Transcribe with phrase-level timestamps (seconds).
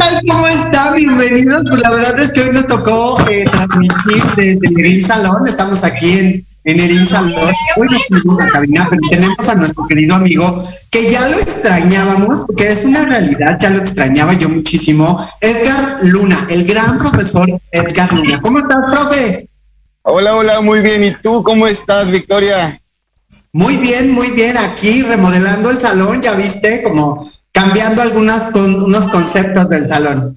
[0.00, 0.20] Tal?
[0.28, 0.92] ¿Cómo está?
[0.92, 1.66] Bienvenidos.
[1.68, 5.46] Pues la verdad es que hoy nos tocó eh, transmitir desde Erin Salón.
[5.46, 7.32] Estamos aquí en, en Erin Salón.
[7.76, 12.46] Hoy nos tenemos una cabina, pero tenemos a nuestro querido amigo que ya lo extrañábamos,
[12.56, 15.22] que es una realidad, ya lo extrañaba yo muchísimo.
[15.40, 18.40] Edgar Luna, el gran profesor Edgar Luna.
[18.40, 19.48] ¿Cómo estás, profe?
[20.02, 21.04] Hola, hola, muy bien.
[21.04, 22.80] ¿Y tú cómo estás, Victoria?
[23.52, 24.56] Muy bien, muy bien.
[24.56, 27.30] Aquí remodelando el salón, ya viste, como
[27.60, 30.34] cambiando algunas con unos conceptos del salón.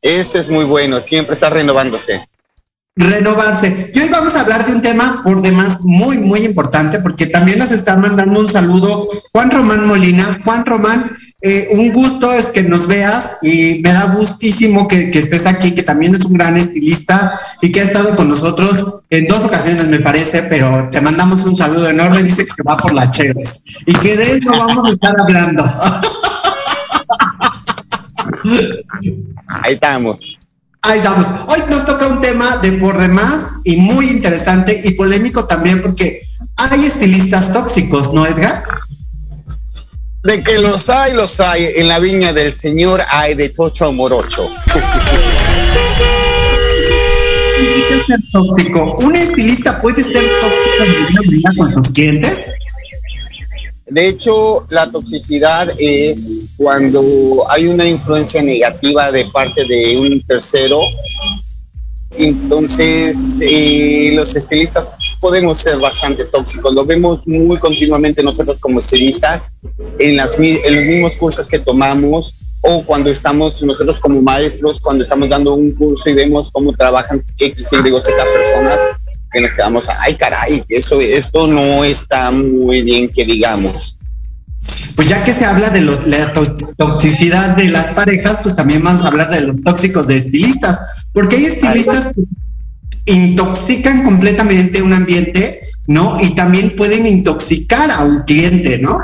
[0.00, 2.26] Eso es muy bueno, siempre está renovándose.
[2.96, 3.90] Renovarse.
[3.94, 7.58] Y hoy vamos a hablar de un tema por demás muy, muy importante, porque también
[7.58, 10.40] nos está mandando un saludo Juan Román Molina.
[10.44, 15.20] Juan Román, eh, un gusto es que nos veas y me da gustísimo que, que,
[15.20, 19.28] estés aquí, que también es un gran estilista y que ha estado con nosotros en
[19.28, 22.24] dos ocasiones, me parece, pero te mandamos un saludo enorme.
[22.24, 25.64] Dice que se va por la Cheves y que de eso vamos a estar hablando.
[29.46, 30.38] Ahí estamos.
[30.82, 31.26] Ahí estamos.
[31.48, 36.20] Hoy nos toca un tema de por demás y muy interesante y polémico también porque
[36.56, 38.64] hay estilistas tóxicos, ¿no, Edgar?
[40.24, 41.66] De que los hay, los hay.
[41.76, 44.50] En la viña del Señor hay de tocho morocho.
[48.06, 48.96] ser tóxico?
[49.00, 52.54] ¿Un estilista puede ser tóxico con sus clientes?
[53.86, 60.80] De hecho, la toxicidad es cuando hay una influencia negativa de parte de un tercero.
[62.18, 64.88] Entonces, eh, los estilistas
[65.20, 66.72] podemos ser bastante tóxicos.
[66.74, 69.50] Lo vemos muy continuamente nosotros como estilistas
[69.98, 75.04] en, las, en los mismos cursos que tomamos o cuando estamos nosotros como maestros, cuando
[75.04, 78.80] estamos dando un curso y vemos cómo trabajan X, Y, Z personas,
[79.32, 83.96] que nos quedamos, ay caray, eso, esto no está muy bien que digamos.
[84.96, 86.32] Pues ya que se habla de la
[86.76, 90.80] toxicidad de las parejas, pues también vamos a hablar de los tóxicos de estilistas,
[91.12, 92.22] porque hay estilistas que
[93.12, 96.18] intoxican completamente un ambiente, ¿no?
[96.20, 98.98] Y también pueden intoxicar a un cliente, ¿no?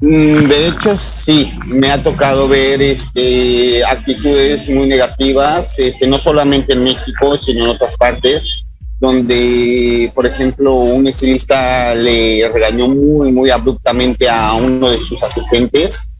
[0.00, 6.74] Mm, de hecho, sí, me ha tocado ver este, actitudes muy negativas, este, no solamente
[6.74, 8.64] en México, sino en otras partes,
[9.00, 16.10] donde, por ejemplo, un estilista le regañó muy, muy abruptamente a uno de sus asistentes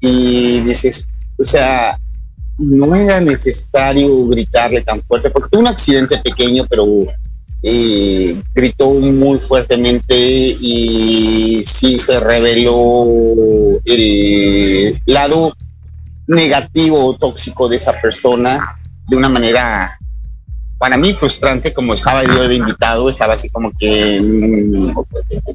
[0.00, 1.08] y dices,
[1.38, 1.98] o sea,
[2.58, 6.86] no era necesario gritarle tan fuerte, porque tuvo un accidente pequeño, pero
[7.66, 13.06] eh, gritó muy fuertemente y sí se reveló
[13.86, 15.56] el lado
[16.26, 18.76] negativo o tóxico de esa persona
[19.08, 19.98] de una manera
[20.76, 24.94] para mí frustrante como estaba yo de invitado estaba así como que mm,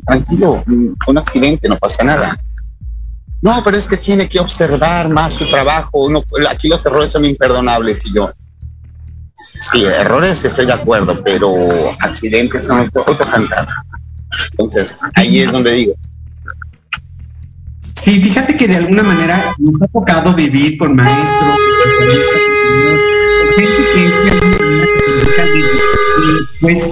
[0.06, 2.36] tranquilo fue un accidente no pasa nada
[3.42, 7.26] no pero es que tiene que observar más su trabajo no, aquí los errores son
[7.26, 8.32] imperdonables y yo
[9.42, 11.50] Sí, errores estoy de acuerdo, pero
[12.02, 13.66] accidentes son otro, otro cantar.
[14.52, 15.94] Entonces, ahí es donde digo.
[17.80, 21.56] Sí, fíjate que de alguna manera nos ha tocado vivir con maestros,
[23.56, 24.10] gente que
[26.62, 26.86] pues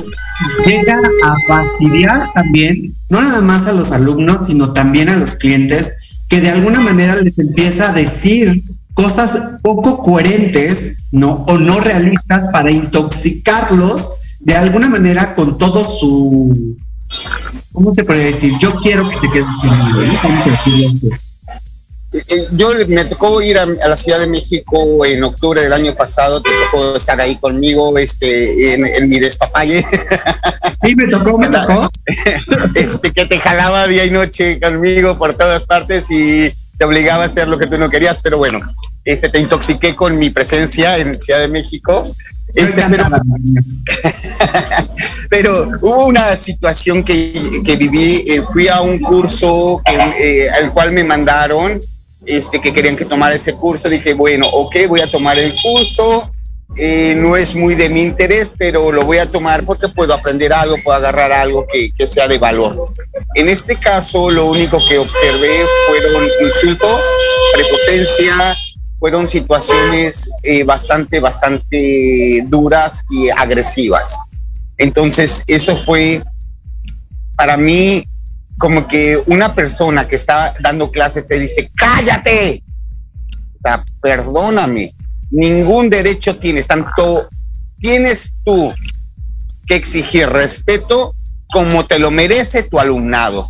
[0.65, 5.93] llega a fastidiar también, no nada más a los alumnos, sino también a los clientes,
[6.27, 11.45] que de alguna manera les empieza a decir cosas poco coherentes, ¿no?
[11.47, 16.75] O no realistas para intoxicarlos de alguna manera con todo su,
[17.71, 18.53] ¿cómo se puede decir?
[18.61, 21.09] Yo quiero que te quedes conmigo,
[22.51, 26.41] Yo me tocó ir a, a, la Ciudad de México en octubre del año pasado,
[26.41, 29.85] te tocó estar ahí conmigo este, en, en mi despapalle.
[30.83, 31.89] Sí, me tocó, me tocó.
[32.75, 37.25] Este, que te jalaba día y noche conmigo por todas partes y te obligaba a
[37.25, 38.59] hacer lo que tú no querías, pero bueno,
[39.03, 42.03] este, te intoxiqué con mi presencia en Ciudad de México
[42.53, 42.81] Este,
[45.29, 47.33] pero, hubo una situación que,
[47.77, 49.81] viví, eh, fui a un curso
[50.19, 51.81] eh, al cual me mandaron,
[52.27, 56.31] este, que querían que tomara ese curso, dije, bueno, ok, voy a tomar el curso,
[56.75, 60.53] eh, no es muy de mi interés, pero lo voy a tomar porque puedo aprender
[60.53, 62.75] algo, puedo agarrar algo que, que, sea de valor.
[63.35, 65.49] En este caso, lo único que observé
[65.87, 67.01] fueron insultos,
[67.53, 68.55] prepotencia,
[68.99, 74.23] fueron situaciones eh, bastante, bastante duras y agresivas.
[74.77, 76.21] Entonces, eso fue
[77.37, 78.03] para mí
[78.59, 82.63] como que una persona que está dando clases te dice, cállate.
[83.55, 84.93] O sea, perdóname,
[85.31, 87.29] ningún derecho tienes, tanto
[87.79, 88.67] tienes tú
[89.67, 91.13] que exigir respeto
[91.51, 93.49] como te lo merece tu alumnado.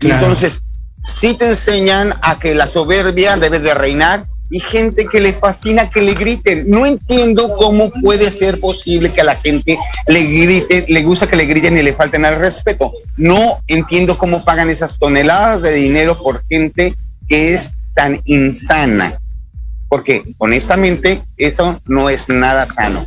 [0.00, 0.62] Entonces,
[1.02, 5.90] si te enseñan a que la soberbia debe de reinar y gente que le fascina
[5.90, 6.68] que le griten.
[6.68, 11.36] No entiendo cómo puede ser posible que a la gente le grite, le gusta que
[11.36, 12.90] le griten y le falten al respeto.
[13.16, 16.94] No entiendo cómo pagan esas toneladas de dinero por gente
[17.28, 19.12] que es tan insana.
[19.88, 23.04] Porque honestamente eso no es nada sano.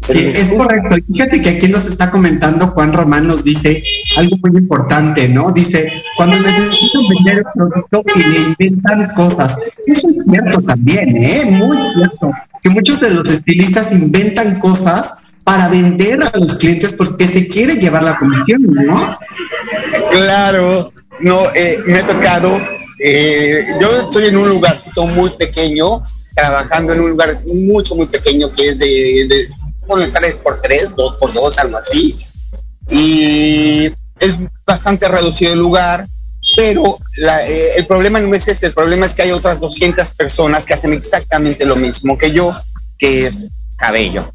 [0.00, 0.96] Sí, es correcto.
[1.12, 3.82] Fíjate que aquí nos está comentando Juan Román, nos dice
[4.16, 5.52] algo muy importante, ¿no?
[5.52, 9.58] Dice, cuando necesitan vender el producto y le inventan cosas.
[9.86, 11.58] Eso es cierto también, ¿eh?
[11.58, 12.30] Muy cierto.
[12.62, 15.14] Que muchos de los estilistas inventan cosas
[15.44, 19.18] para vender a los clientes porque se quiere llevar la comisión, ¿no?
[20.10, 20.90] Claro,
[21.20, 22.58] no, eh, me ha tocado,
[23.02, 26.02] eh, yo estoy en un lugarcito muy pequeño,
[26.34, 29.57] trabajando en un lugar mucho, muy pequeño que es de ponle 3
[29.88, 32.14] por 3 2 por 2 algo así.
[32.88, 36.06] Y es bastante reducido el lugar,
[36.56, 40.66] pero eh, el problema no es ese, el problema es que hay otras 200 personas
[40.66, 42.54] que hacen exactamente lo mismo que yo,
[42.98, 44.32] que es cabello.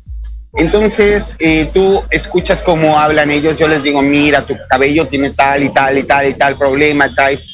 [0.56, 5.64] Entonces, eh, tú escuchas cómo hablan ellos, yo les digo, mira, tu cabello tiene tal
[5.64, 7.53] y tal y tal y tal problema, traes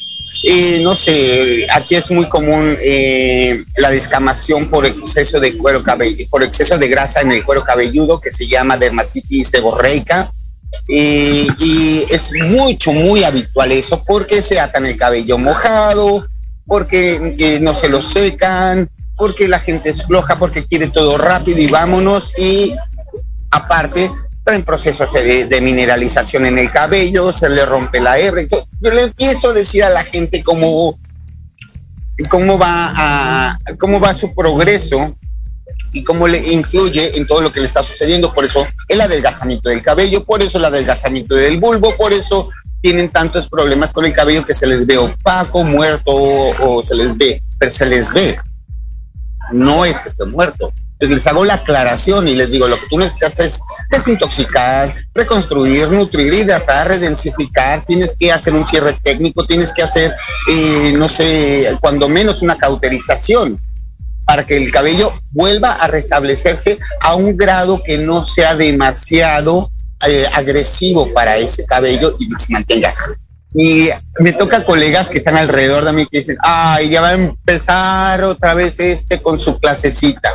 [0.80, 6.42] no sé, aquí es muy común eh, la descamación por exceso de cuero cabelludo, por
[6.42, 10.32] exceso de grasa en el cuero cabelludo que se llama dermatitis seborreica.
[10.88, 16.24] y es mucho, muy habitual eso porque se atan el cabello mojado,
[16.70, 21.58] porque eh, no se lo secan, porque la gente es floja, porque quiere todo rápido
[21.58, 22.32] y vámonos.
[22.38, 22.72] Y
[23.50, 24.08] aparte,
[24.52, 28.42] en procesos de, mineralización en el cabello, se le rompe la hebra.
[28.42, 30.98] yo le empiezo a decir a la gente cómo,
[32.28, 35.16] cómo, va cómo va su progreso
[35.92, 38.32] y cómo le influye en todo lo que le está sucediendo.
[38.32, 42.48] Por eso el adelgazamiento del cabello, por eso el adelgazamiento del bulbo, por eso
[42.80, 47.16] tienen tantos problemas con el cabello que se les ve opaco, muerto o se les
[47.16, 48.38] ve, pero se les ve.
[49.52, 50.72] No es que esté muerto,
[51.08, 56.32] les hago la aclaración y les digo, lo que tú necesitas es desintoxicar, reconstruir, nutrir,
[56.32, 60.14] hidratar, redensificar, tienes que hacer un cierre técnico, tienes que hacer,
[60.50, 63.58] eh, no sé, cuando menos una cauterización
[64.26, 69.70] para que el cabello vuelva a restablecerse a un grado que no sea demasiado
[70.06, 72.94] eh, agresivo para ese cabello y se mantenga.
[73.54, 73.88] Y
[74.20, 78.22] me toca colegas que están alrededor de mí que dicen, ay, ya va a empezar
[78.22, 80.30] otra vez este con su clasecita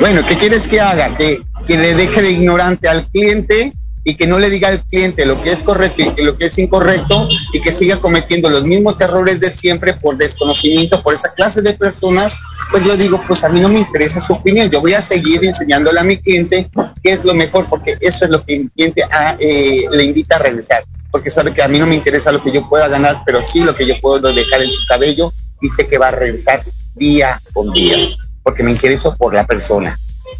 [0.00, 1.16] bueno, ¿qué quieres que haga?
[1.16, 3.72] Que, que le deje de ignorante al cliente
[4.04, 6.58] y que no le diga al cliente lo que es correcto y lo que es
[6.58, 11.62] incorrecto y que siga cometiendo los mismos errores de siempre por desconocimiento, por esa clase
[11.62, 12.38] de personas,
[12.70, 15.42] pues yo digo, pues a mí no me interesa su opinión, yo voy a seguir
[15.42, 16.70] enseñándole a mi cliente
[17.02, 20.36] qué es lo mejor, porque eso es lo que mi cliente ah, eh, le invita
[20.36, 23.22] a realizar, porque sabe que a mí no me interesa lo que yo pueda ganar,
[23.24, 26.10] pero sí lo que yo puedo dejar en su cabello y sé que va a
[26.10, 26.62] realizar
[26.94, 27.96] día con día,
[28.44, 29.98] porque me intereso por la persona.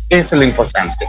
[0.09, 1.05] Eso es lo importante.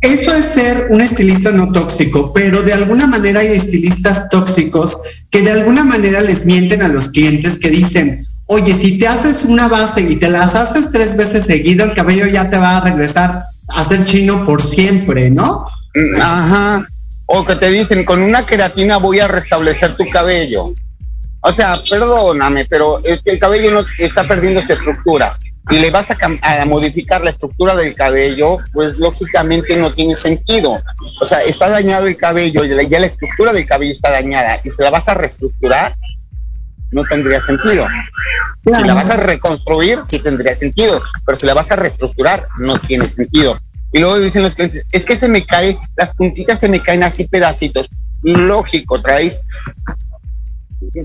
[0.00, 4.98] Eso es ser un estilista no tóxico, pero de alguna manera hay estilistas tóxicos
[5.30, 9.44] que de alguna manera les mienten a los clientes que dicen, oye, si te haces
[9.44, 12.80] una base y te las haces tres veces seguido, el cabello ya te va a
[12.82, 15.66] regresar a ser chino por siempre, ¿no?
[16.20, 16.86] Ajá.
[17.24, 20.66] O que te dicen, con una queratina voy a restablecer tu cabello.
[21.40, 25.34] O sea, perdóname, pero es que el cabello no está perdiendo su estructura
[25.70, 26.16] y le vas a,
[26.66, 30.82] modificar la estructura del cabello, pues lógicamente no tiene sentido.
[31.20, 34.70] O sea, está dañado el cabello, y ya la estructura del cabello está dañada y
[34.70, 35.94] se la vas a reestructurar,
[36.90, 37.86] no tendría sentido.
[38.70, 42.78] Si la vas a reconstruir, sí tendría sentido, pero si la vas a reestructurar, no
[42.78, 43.58] tiene sentido.
[43.92, 47.04] Y luego dicen los clientes, es que se me cae, las puntitas se me caen
[47.04, 47.88] así pedacitos.
[48.22, 49.44] Lógico, traes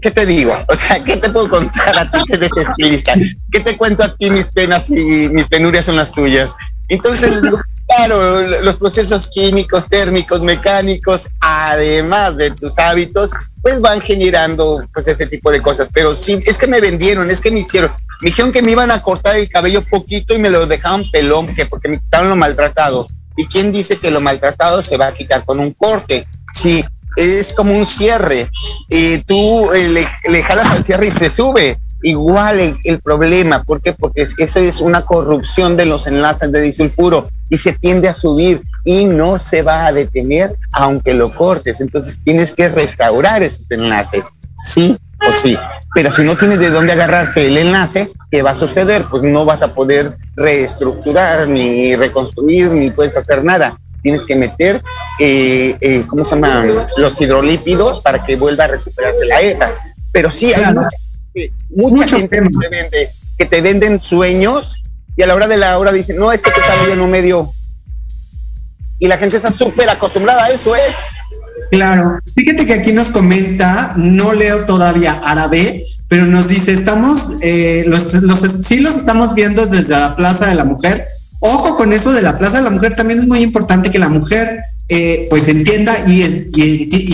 [0.01, 0.53] ¿qué te digo?
[0.67, 3.15] O sea, ¿qué te puedo contar a ti de este estilista?
[3.51, 6.51] ¿Qué te cuento a ti mis penas y mis penurias son las tuyas?
[6.89, 7.39] Entonces,
[7.87, 15.27] claro, los procesos químicos, térmicos, mecánicos, además de tus hábitos, pues van generando pues este
[15.27, 15.89] tipo de cosas.
[15.93, 17.91] Pero sí, es que me vendieron, es que me hicieron.
[18.21, 21.53] Me dijeron que me iban a cortar el cabello poquito y me lo dejaban pelón,
[21.55, 23.07] que porque me quitaron lo maltratado.
[23.37, 26.27] ¿Y quién dice que lo maltratado se va a quitar con un corte?
[26.53, 26.83] Sí,
[27.19, 28.49] es como un cierre.
[28.89, 31.79] y tú eh, le, jalas al cierre y se sube.
[32.01, 33.91] Igual el, problema, ¿por qué?
[33.91, 38.61] Porque eso es una corrupción de los enlaces de disulfuro y se tiende a subir
[38.85, 41.81] y no se va a detener aunque lo cortes.
[41.81, 44.97] Entonces tienes que restaurar esos enlaces, sí
[45.27, 45.57] o sí.
[45.93, 49.03] Pero si no tienes de dónde agarrarse el enlace, ¿qué va a suceder?
[49.09, 54.81] Pues no vas a poder reestructurar, ni reconstruir, ni puedes hacer nada tienes que meter,
[55.19, 56.87] eh, eh, ¿cómo se llama?
[56.97, 59.71] Los hidrolípidos para que vuelva a recuperarse la ETA.
[60.11, 60.65] Pero sí, hay
[61.69, 64.81] mucha, gente que te, vende, que te, venden sueños
[65.15, 67.53] y a la hora de la hora dicen, no, es que te está viendo medio.
[68.99, 70.79] Y la gente está súper acostumbrada a eso, ¿eh?
[71.71, 72.19] Claro.
[72.35, 78.13] Fíjate que aquí nos comenta, no leo todavía árabe, pero nos dice, estamos, eh, los,
[78.15, 81.07] los, sí los estamos viendo desde la Plaza de la Mujer,
[81.39, 84.09] Ojo con eso de la Plaza de la Mujer, también es muy importante que la
[84.09, 86.21] mujer eh, pues entienda y,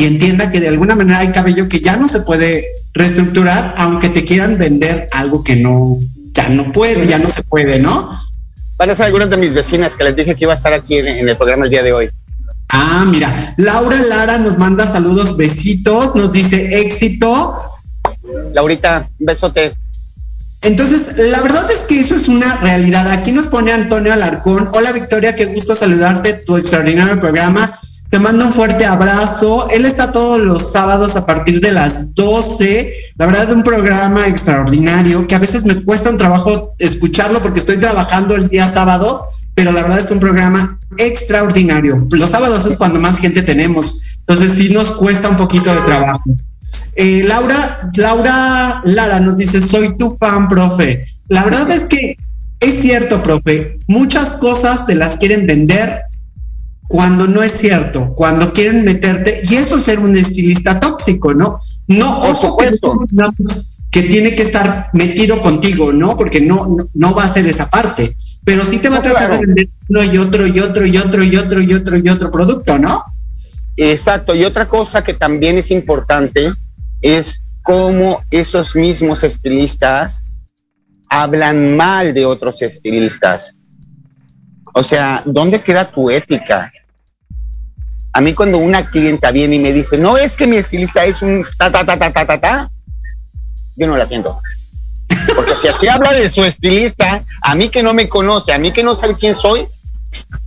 [0.06, 4.26] entienda que de alguna manera hay cabello que ya no se puede reestructurar, aunque te
[4.26, 6.00] quieran vender algo que no,
[6.34, 8.10] ya no puede, ya no se puede, ¿no?
[8.78, 10.98] Van a ser algunas de mis vecinas que les dije que iba a estar aquí
[10.98, 12.10] en, en el programa el día de hoy.
[12.70, 17.60] Ah, mira, Laura Lara nos manda saludos, besitos, nos dice éxito.
[18.54, 19.74] Laurita, un besote.
[20.66, 23.08] Entonces, la verdad es que eso es una realidad.
[23.10, 24.70] Aquí nos pone Antonio Alarcón.
[24.74, 27.72] Hola Victoria, qué gusto saludarte, tu extraordinario programa.
[28.10, 29.70] Te mando un fuerte abrazo.
[29.70, 32.94] Él está todos los sábados a partir de las 12.
[33.16, 37.60] La verdad es un programa extraordinario que a veces me cuesta un trabajo escucharlo porque
[37.60, 42.08] estoy trabajando el día sábado, pero la verdad es un programa extraordinario.
[42.10, 44.18] Los sábados es cuando más gente tenemos.
[44.28, 46.24] Entonces sí nos cuesta un poquito de trabajo.
[46.96, 51.06] Eh, Laura, Laura Lara nos dice, soy tu fan, profe.
[51.28, 52.16] La verdad es que
[52.60, 56.02] es cierto, profe, muchas cosas te las quieren vender
[56.88, 61.60] cuando no es cierto, cuando quieren meterte, y eso es ser un estilista tóxico, ¿no?
[61.88, 63.00] No, por supuesto.
[63.92, 66.18] Que, tiene que estar metido contigo, ¿no?
[66.18, 69.46] Porque no, no, va a ser esa parte, pero sí te va a tratar de
[69.46, 72.78] vender uno y otro y otro y otro y otro y otro y otro producto,
[72.78, 73.02] ¿no?
[73.78, 76.52] Exacto, y otra cosa que también es importante
[77.06, 80.24] es cómo esos mismos estilistas
[81.08, 83.56] hablan mal de otros estilistas.
[84.74, 86.72] O sea, ¿dónde queda tu ética?
[88.12, 91.22] A mí cuando una clienta viene y me dice, no es que mi estilista es
[91.22, 92.72] un ta ta ta ta ta ta ta,
[93.76, 94.42] yo no la atiendo.
[95.36, 98.74] Porque si así habla de su estilista, a mí que no me conoce, a mí
[98.74, 99.68] que no sabe quién soy,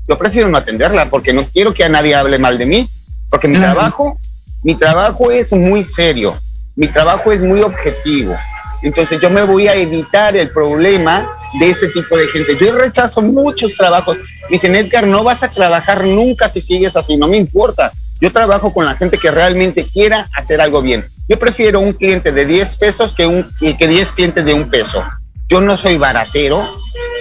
[0.08, 2.90] yo prefiero no atenderla porque no quiero que a nadie hable mal de mí.
[3.30, 4.18] Porque mi trabajo,
[4.64, 6.36] mi trabajo es muy serio,
[6.78, 8.36] mi trabajo es muy objetivo.
[8.82, 12.56] Entonces yo me voy a evitar el problema de ese tipo de gente.
[12.56, 14.16] Yo rechazo muchos trabajos.
[14.16, 17.92] Me dicen, Edgar, no vas a trabajar nunca si sigues así, no me importa.
[18.20, 21.04] Yo trabajo con la gente que realmente quiera hacer algo bien.
[21.28, 25.02] Yo prefiero un cliente de 10 pesos que, un, que 10 clientes de un peso.
[25.48, 26.64] Yo no soy baratero,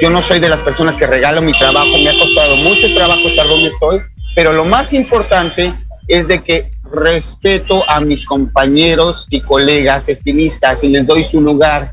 [0.02, 3.22] yo no soy de las personas que regalo mi trabajo, me ha costado mucho trabajo
[3.22, 4.02] estar donde estoy,
[4.36, 5.74] pero lo más importante
[6.08, 11.92] es de que respeto a mis compañeros y colegas estilistas y les doy su lugar.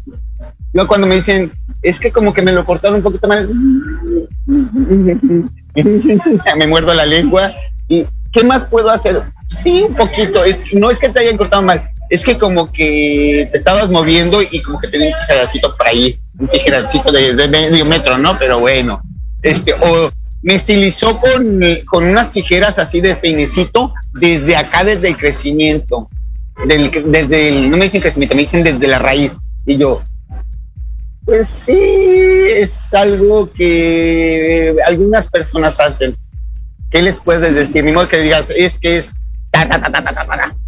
[0.73, 1.53] Yo cuando me dicen,
[1.83, 3.49] es que como que me lo cortaron un poquito mal,
[6.57, 7.53] me muerdo la lengua
[7.89, 9.23] y ¿qué más puedo hacer?
[9.49, 13.59] Sí, un poquito, no es que te hayan cortado mal, es que como que te
[13.59, 17.85] estabas moviendo y como que tenía un tijeracito por ahí, un tijeracito de, de medio
[17.85, 18.37] metro, ¿no?
[18.39, 19.01] Pero bueno,
[19.43, 20.11] este, o
[20.45, 26.11] me estilizó con, con unas tijeras así de peinecito desde acá, desde el crecimiento.
[26.67, 29.39] desde el, no me dicen crecimiento, me dicen desde la raíz.
[29.65, 30.03] Y yo,
[31.25, 36.15] pues sí, es algo que algunas personas hacen.
[36.91, 37.83] ¿Qué les puedes decir?
[37.83, 39.11] Ni modo que digas, es que es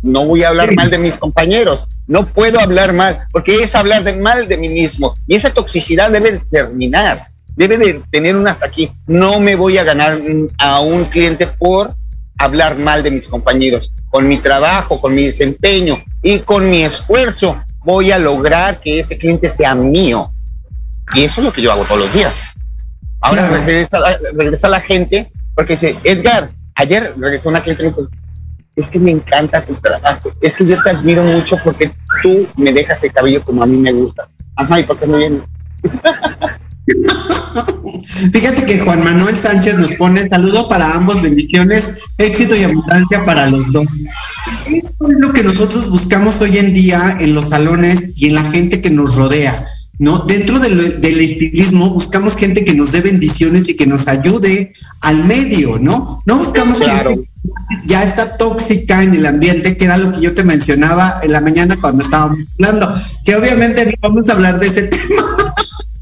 [0.02, 4.04] no voy a hablar mal de mis compañeros, no puedo hablar mal, porque es hablar
[4.04, 5.14] de mal de mí mismo.
[5.26, 7.26] Y esa toxicidad debe terminar
[7.56, 8.90] debe de tener un hasta aquí.
[9.06, 10.20] No me voy a ganar
[10.58, 11.94] a un cliente por
[12.38, 13.90] hablar mal de mis compañeros.
[14.10, 19.18] Con mi trabajo, con mi desempeño y con mi esfuerzo voy a lograr que ese
[19.18, 20.32] cliente sea mío.
[21.14, 22.46] Y eso es lo que yo hago todos los días.
[23.20, 23.48] Ahora
[24.34, 27.92] regresa, la gente porque dice, Edgar, ayer regresó una cliente
[28.76, 31.90] es que me encanta tu trabajo, es que yo te admiro mucho porque
[32.22, 34.28] tú me dejas el cabello como a mí me gusta.
[34.54, 35.42] Ajá, ¿y por qué no vienes?
[38.32, 43.48] Fíjate que Juan Manuel Sánchez nos pone saludo para ambos, bendiciones, éxito y abundancia para
[43.48, 43.86] los dos.
[44.72, 48.42] Esto es lo que nosotros buscamos hoy en día en los salones y en la
[48.50, 49.66] gente que nos rodea.
[49.98, 50.20] ¿no?
[50.20, 55.78] Dentro del, estilismo buscamos gente que nos dé bendiciones y que nos ayude al medio,
[55.78, 56.22] ¿no?
[56.26, 57.10] No buscamos claro.
[57.10, 57.30] gente
[57.84, 61.40] ya está tóxica en el ambiente, que era lo que yo te mencionaba en la
[61.40, 62.94] mañana cuando estábamos hablando,
[63.24, 65.54] que obviamente no vamos a hablar de ese tema.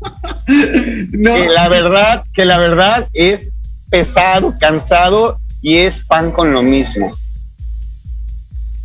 [1.13, 1.35] no.
[1.35, 3.53] Que la verdad, que la verdad es
[3.91, 7.17] pesado, cansado y es pan con lo mismo.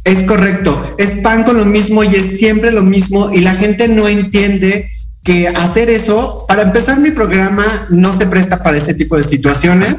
[0.03, 3.87] Es correcto, es pan con lo mismo y es siempre lo mismo y la gente
[3.87, 4.89] no entiende
[5.23, 9.95] que hacer eso, para empezar mi programa no se presta para ese tipo de situaciones.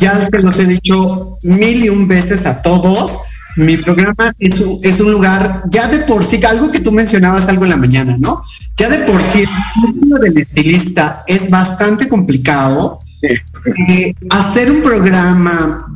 [0.00, 3.18] Ya que los he dicho mil y un veces a todos,
[3.56, 7.46] mi programa es un, es un lugar, ya de por sí, algo que tú mencionabas
[7.48, 8.42] algo en la mañana, ¿no?
[8.76, 12.98] Ya de por sí, el del estilista es bastante complicado.
[13.22, 15.86] Eh, hacer un programa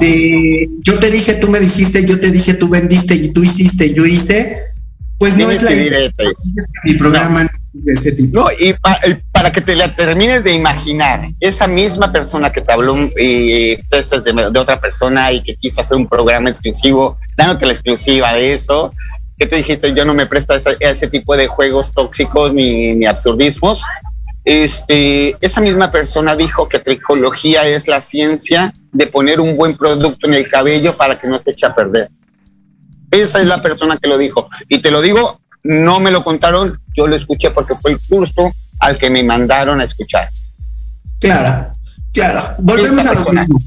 [0.00, 3.92] de yo te dije, tú me dijiste, yo te dije, tú vendiste y tú hiciste,
[3.94, 4.58] yo hice,
[5.18, 5.70] pues no es la
[6.84, 8.40] mi programa de ese tipo.
[8.40, 8.74] No, y
[9.32, 14.50] para que te la termines de imaginar, esa misma persona que te habló eh, de,
[14.50, 18.92] de, otra persona y que quiso hacer un programa exclusivo, dándote la exclusiva de eso,
[19.38, 23.06] que te dijiste, yo no me presto a ese, tipo de juegos tóxicos ni, ni
[23.06, 23.82] absurdismos.
[24.44, 30.26] Este, esa misma persona dijo que tricología es la ciencia de poner un buen producto
[30.26, 32.10] en el cabello para que no se eche a perder.
[33.10, 34.48] Esa es la persona que lo dijo.
[34.68, 38.52] Y te lo digo, no me lo contaron, yo lo escuché porque fue el curso
[38.80, 40.28] al que me mandaron a escuchar.
[41.18, 41.72] Claro,
[42.12, 42.54] claro.
[42.58, 43.62] Volvemos a lo mismo.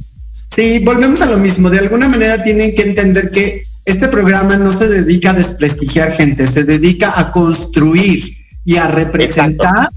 [0.50, 1.70] Sí, volvemos a lo mismo.
[1.70, 6.46] De alguna manera tienen que entender que este programa no se dedica a desprestigiar gente,
[6.46, 8.22] se dedica a construir
[8.66, 9.90] y a representar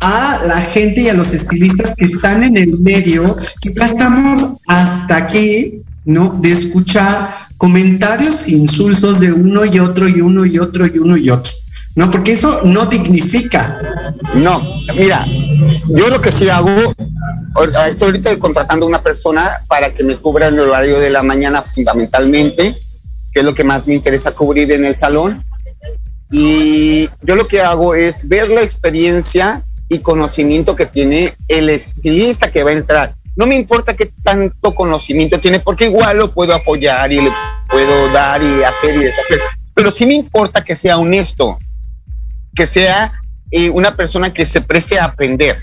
[0.00, 4.58] a la gente y a los estilistas que están en el medio, que ya estamos
[4.68, 6.38] hasta aquí, ¿no?
[6.40, 11.28] De escuchar comentarios insulsos de uno y otro y uno y otro y uno y
[11.28, 11.50] otro.
[11.96, 14.14] No, porque eso no dignifica.
[14.34, 14.62] No,
[14.96, 15.18] mira,
[15.88, 16.70] yo lo que sí hago,
[17.88, 21.62] estoy ahorita contratando a una persona para que me cubra el horario de la mañana
[21.62, 22.83] fundamentalmente
[23.34, 25.44] que es lo que más me interesa cubrir en el salón.
[26.30, 32.50] Y yo lo que hago es ver la experiencia y conocimiento que tiene el estilista
[32.50, 33.14] que va a entrar.
[33.36, 37.30] No me importa qué tanto conocimiento tiene, porque igual lo puedo apoyar y le
[37.68, 39.40] puedo dar y hacer y deshacer.
[39.74, 41.58] Pero sí me importa que sea honesto,
[42.54, 43.12] que sea
[43.50, 45.56] eh, una persona que se preste a aprender,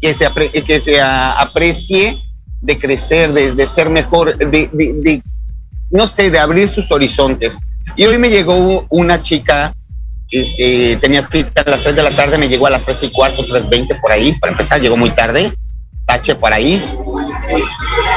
[0.00, 2.22] que se, que se aprecie
[2.60, 5.22] de crecer, de, de ser mejor, de, de
[5.90, 7.58] no sé, de abrir sus horizontes.
[7.96, 9.74] Y hoy me llegó una chica,
[10.30, 13.10] este, tenía cita a las 3 de la tarde, me llegó a las 3 y
[13.10, 15.52] cuarto, 3.20 por ahí, para empezar, llegó muy tarde,
[16.06, 16.82] tache por ahí.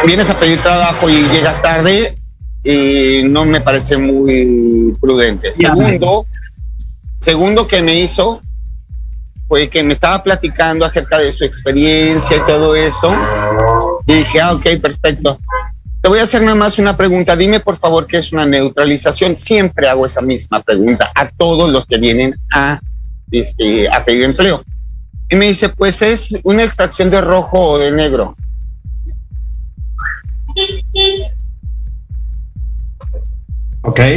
[0.06, 2.16] Vienes a pedir trabajo y llegas tarde,
[2.64, 5.54] y no me parece muy prudente.
[5.56, 6.26] Segundo,
[7.20, 8.42] segundo que me hizo
[9.48, 13.14] fue que me estaba platicando acerca de su experiencia y todo eso.
[14.08, 15.38] Y dije, ah, ok, perfecto.
[16.02, 17.36] Te voy a hacer nada más una pregunta.
[17.36, 19.38] Dime por favor qué es una neutralización.
[19.38, 22.80] Siempre hago esa misma pregunta a todos los que vienen a,
[23.32, 24.64] este, a pedir empleo.
[25.30, 28.36] Y me dice, pues es una extracción de rojo o de negro.
[33.84, 34.00] Ok.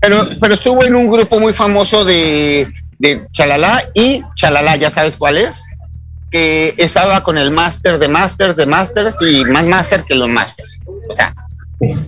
[0.00, 5.16] Pero, pero estuvo en un grupo muy famoso de, de Chalala y Chalala, ¿ya sabes
[5.16, 5.64] cuál es?
[6.30, 10.78] Que estaba con el máster de máster de másters y más máster que los másters.
[11.08, 11.34] O sea,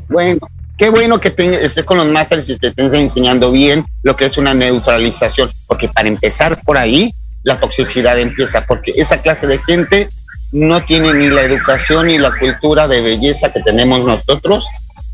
[0.09, 0.41] bueno,
[0.77, 4.37] qué bueno que estés con los másters y te estés enseñando bien lo que es
[4.39, 10.09] una neutralización, porque para empezar por ahí, la toxicidad empieza, porque esa clase de gente
[10.53, 14.67] no tiene ni la educación ni la cultura de belleza que tenemos nosotros,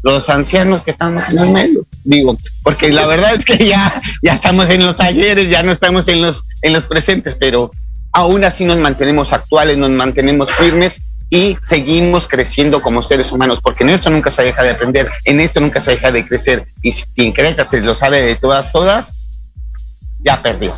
[0.03, 1.87] los ancianos que estamos en el medio.
[2.05, 6.09] Digo, porque la verdad es que ya, ya estamos en los ayeres, ya no estamos
[6.09, 7.71] en los, en los presentes, pero
[8.16, 13.85] aún así nos mantenemos actuales, nos mantenemos firmes y seguimos creciendo como seres humanos, porque
[13.85, 16.66] en esto nunca se deja de aprender, en esto nunca se deja de crecer.
[16.81, 19.16] Y si quien cree que se lo sabe de todas, todas,
[20.20, 20.74] ya perdió.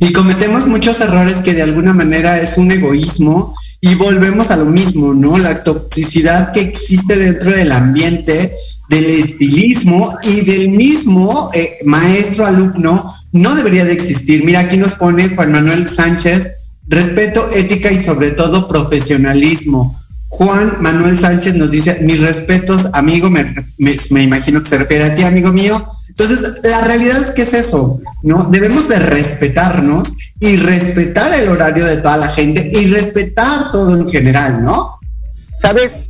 [0.00, 4.64] Y cometemos muchos errores que de alguna manera es un egoísmo y volvemos a lo
[4.64, 5.38] mismo, ¿no?
[5.38, 8.52] La toxicidad que existe dentro del ambiente,
[8.88, 14.44] del estilismo y del mismo eh, maestro-alumno no debería de existir.
[14.44, 16.50] Mira, aquí nos pone Juan Manuel Sánchez,
[16.86, 19.98] respeto, ética y sobre todo profesionalismo.
[20.28, 25.14] Juan Manuel Sánchez nos dice, mis respetos, amigo, me, me, imagino que se refiere a
[25.14, 25.84] ti, amigo mío.
[26.08, 28.48] Entonces, la realidad es que es eso, ¿no?
[28.50, 34.10] Debemos de respetarnos y respetar el horario de toda la gente y respetar todo en
[34.10, 34.98] general, ¿no?
[35.32, 36.08] Sabes,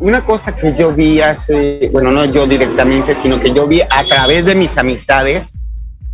[0.00, 4.04] una cosa que yo vi hace, bueno, no yo directamente, sino que yo vi a
[4.08, 5.52] través de mis amistades,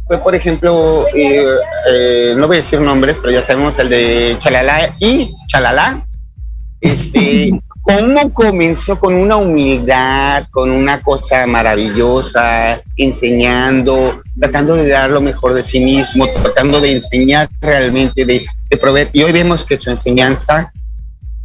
[0.07, 1.47] fue por ejemplo, eh,
[1.89, 5.99] eh, no voy a decir nombres, pero ya sabemos el de Chalala y Chalala,
[6.81, 7.51] este,
[7.83, 15.55] cómo comenzó con una humildad, con una cosa maravillosa, enseñando, tratando de dar lo mejor
[15.55, 19.09] de sí mismo, tratando de enseñar realmente, de, de proveer.
[19.13, 20.71] Y hoy vemos que su enseñanza,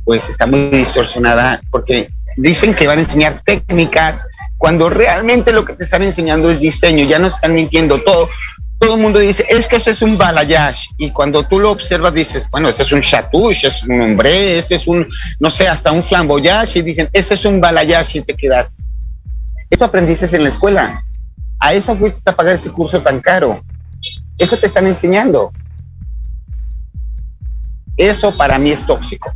[0.04, 4.26] pues está muy distorsionada porque dicen que van a enseñar técnicas
[4.58, 8.30] cuando realmente lo que te están enseñando es diseño, ya no están mintiendo todo.
[8.80, 10.88] Todo el mundo dice, es que eso es un balayage.
[10.98, 14.76] Y cuando tú lo observas, dices, bueno, este es un chatouche, es un hombre, este
[14.76, 15.08] es un,
[15.40, 16.80] no sé, hasta un flamboyage.
[16.80, 18.70] Y dicen, este es un balayage y te quedas.
[19.70, 21.04] Eso aprendiste en la escuela.
[21.60, 23.64] A eso fuiste a pagar ese curso tan caro.
[24.38, 25.52] Eso te están enseñando.
[27.98, 29.34] Eso para mí es tóxico.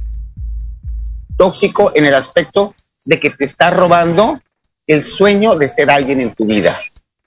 [1.38, 2.74] Tóxico en el aspecto
[3.06, 4.42] de que te está robando
[4.88, 6.78] el sueño de ser alguien en tu vida.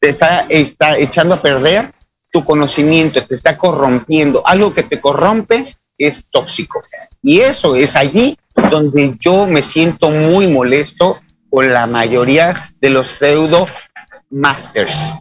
[0.01, 1.89] Te está, está echando a perder
[2.31, 4.47] tu conocimiento, te está corrompiendo.
[4.47, 5.65] Algo que te corrompe
[5.99, 6.83] es tóxico.
[7.23, 8.37] Y eso es allí
[8.71, 11.19] donde yo me siento muy molesto
[11.51, 13.67] con la mayoría de los pseudo
[14.31, 15.15] masters.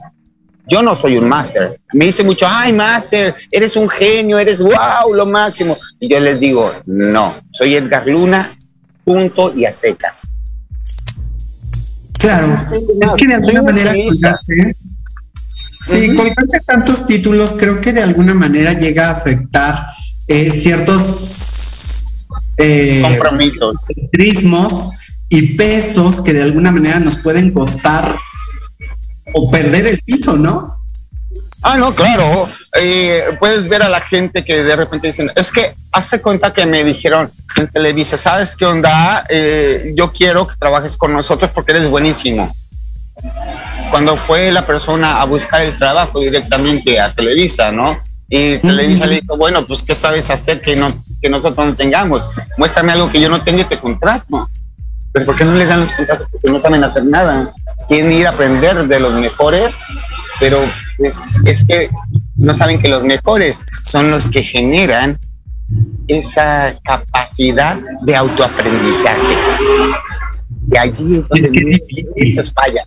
[0.68, 1.80] Yo no soy un máster.
[1.94, 5.78] Me dice mucho, ay, máster, eres un genio, eres wow, lo máximo.
[6.00, 8.58] Y yo les digo, no, soy Edgar Luna,
[9.04, 10.30] punto y a secas.
[12.22, 13.94] Claro, es que de alguna manera
[15.84, 16.16] Sí,
[16.66, 19.88] tantos títulos creo que de alguna manera llega a afectar
[20.28, 22.06] eh, ciertos
[22.58, 24.92] eh, compromisos, ritmos
[25.28, 28.16] y pesos que de alguna manera nos pueden costar
[29.34, 30.78] o perder el piso, ¿no?
[31.64, 32.48] Ah, no, claro.
[32.80, 36.66] Eh, puedes ver a la gente que de repente dicen, es que hace cuenta que
[36.66, 39.24] me dijeron en Televisa, ¿sabes qué onda?
[39.30, 42.54] Eh, yo quiero que trabajes con nosotros porque eres buenísimo.
[43.90, 48.02] Cuando fue la persona a buscar el trabajo directamente a Televisa, ¿no?
[48.30, 52.24] Y Televisa le dijo, bueno, pues ¿qué sabes hacer que, no, que nosotros no tengamos?
[52.58, 54.50] Muéstrame algo que yo no tenga y te contrato.
[55.12, 56.28] Pero ¿por qué no le dan los contratos?
[56.32, 57.54] Porque no saben hacer nada.
[57.90, 59.76] Quieren ir a aprender de los mejores,
[60.40, 60.62] pero
[60.98, 61.90] pues, es que
[62.38, 65.20] no saben que los mejores son los que generan
[66.08, 69.36] esa capacidad de autoaprendizaje.
[70.72, 71.82] Y allí es donde
[72.18, 72.86] muchos fallan.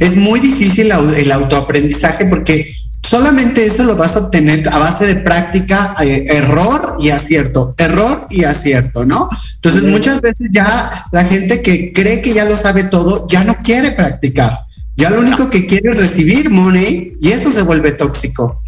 [0.00, 2.66] Es muy difícil el autoaprendizaje porque
[3.02, 8.26] solamente eso lo vas a obtener a base de práctica, eh, error y acierto, error
[8.30, 9.28] y acierto, ¿no?
[9.56, 10.66] Entonces muchas veces ya
[11.12, 14.50] la gente que cree que ya lo sabe todo ya no quiere practicar.
[14.96, 18.62] Ya lo único que quiere es recibir money y eso se vuelve tóxico.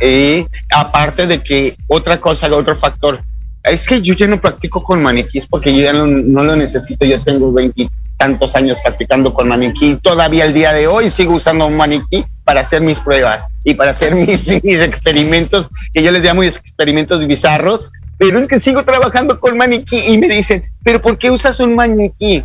[0.00, 3.20] Y aparte de que otra cosa, otro factor,
[3.64, 7.04] es que yo ya no practico con maniquíes porque yo ya no, lo necesito.
[7.04, 9.96] Yo tengo veintitantos años practicando con maniquí.
[9.96, 13.90] Todavía el día de hoy sigo usando un maniquí para hacer mis pruebas y para
[13.90, 17.90] hacer mis, mis experimentos, que yo les llamo experimentos bizarros.
[18.18, 21.76] Pero es que sigo trabajando con maniquí y me dicen, pero ¿por qué usas un
[21.76, 22.42] maniquí?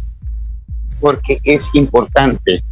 [1.02, 2.64] Porque es importante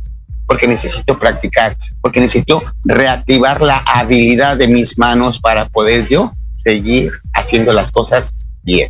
[0.52, 7.10] porque necesito practicar, porque necesito reactivar la habilidad de mis manos para poder yo seguir
[7.34, 8.90] haciendo las cosas bien.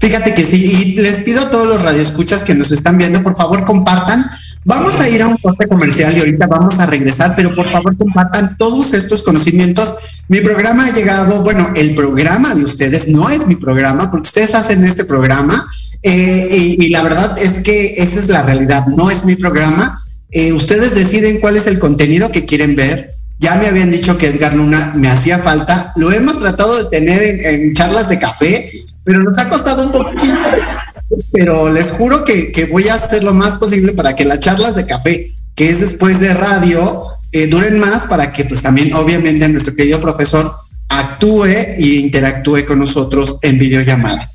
[0.00, 3.36] Fíjate que sí, y les pido a todos los radioescuchas que nos están viendo, por
[3.36, 4.26] favor compartan.
[4.64, 7.96] Vamos a ir a un corte comercial y ahorita vamos a regresar, pero por favor
[7.96, 9.94] compartan todos estos conocimientos.
[10.26, 14.52] Mi programa ha llegado, bueno, el programa de ustedes no es mi programa, porque ustedes
[14.56, 15.64] hacen este programa,
[16.02, 20.01] eh, y la verdad es que esa es la realidad, no es mi programa
[20.32, 23.14] eh, ustedes deciden cuál es el contenido que quieren ver.
[23.38, 25.92] Ya me habían dicho que Edgar Luna me hacía falta.
[25.96, 28.70] Lo hemos tratado de tener en, charlas de café,
[29.04, 30.34] pero nos ha costado un poquito.
[31.32, 34.86] Pero les juro que, voy a hacer lo más posible para que las charlas de
[34.86, 39.74] café, que es después de radio, eh, duren más para que pues también obviamente nuestro
[39.74, 40.54] querido profesor
[40.88, 44.30] actúe e interactúe con nosotros en videollamada.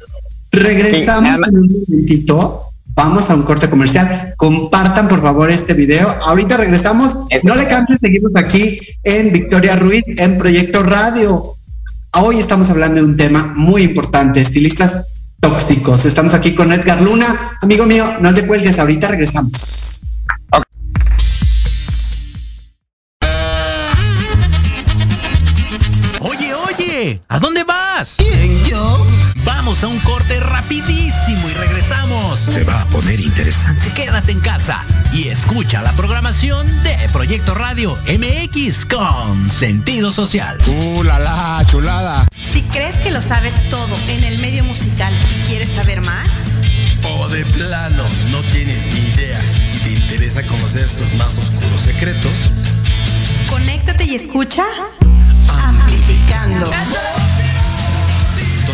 [0.52, 2.67] Regresamos en un momentito
[2.98, 4.34] Vamos a un corte comercial.
[4.38, 6.10] Compartan por favor este video.
[6.26, 7.28] Ahorita regresamos.
[7.44, 11.54] No le cambien, seguimos aquí en Victoria Ruiz en Proyecto Radio.
[12.20, 15.06] Hoy estamos hablando de un tema muy importante, estilistas
[15.40, 16.08] tóxicos.
[16.08, 17.28] Estamos aquí con Edgar Luna.
[17.62, 20.04] Amigo mío, no te cuelgues, ahorita regresamos.
[26.20, 28.16] Oye, oye, ¿a dónde vas?
[28.18, 29.06] ¿Quién, yo?
[29.46, 30.38] Vamos a un corte
[33.02, 34.84] rapidito quédate en casa
[35.14, 40.58] y escucha la programación de Proyecto Radio MX con sentido social.
[40.68, 42.28] ¡Uh, la, la chulada!
[42.36, 46.28] Si crees que lo sabes todo en el medio musical y quieres saber más,
[47.04, 49.42] o de plano no tienes ni idea
[49.74, 52.52] y te interesa conocer sus más oscuros secretos,
[53.48, 54.64] conéctate y escucha
[55.50, 56.72] Amplificando.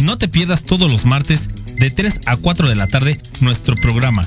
[0.00, 4.26] No te pierdas todos los martes de 3 a 4 de la tarde nuestro programa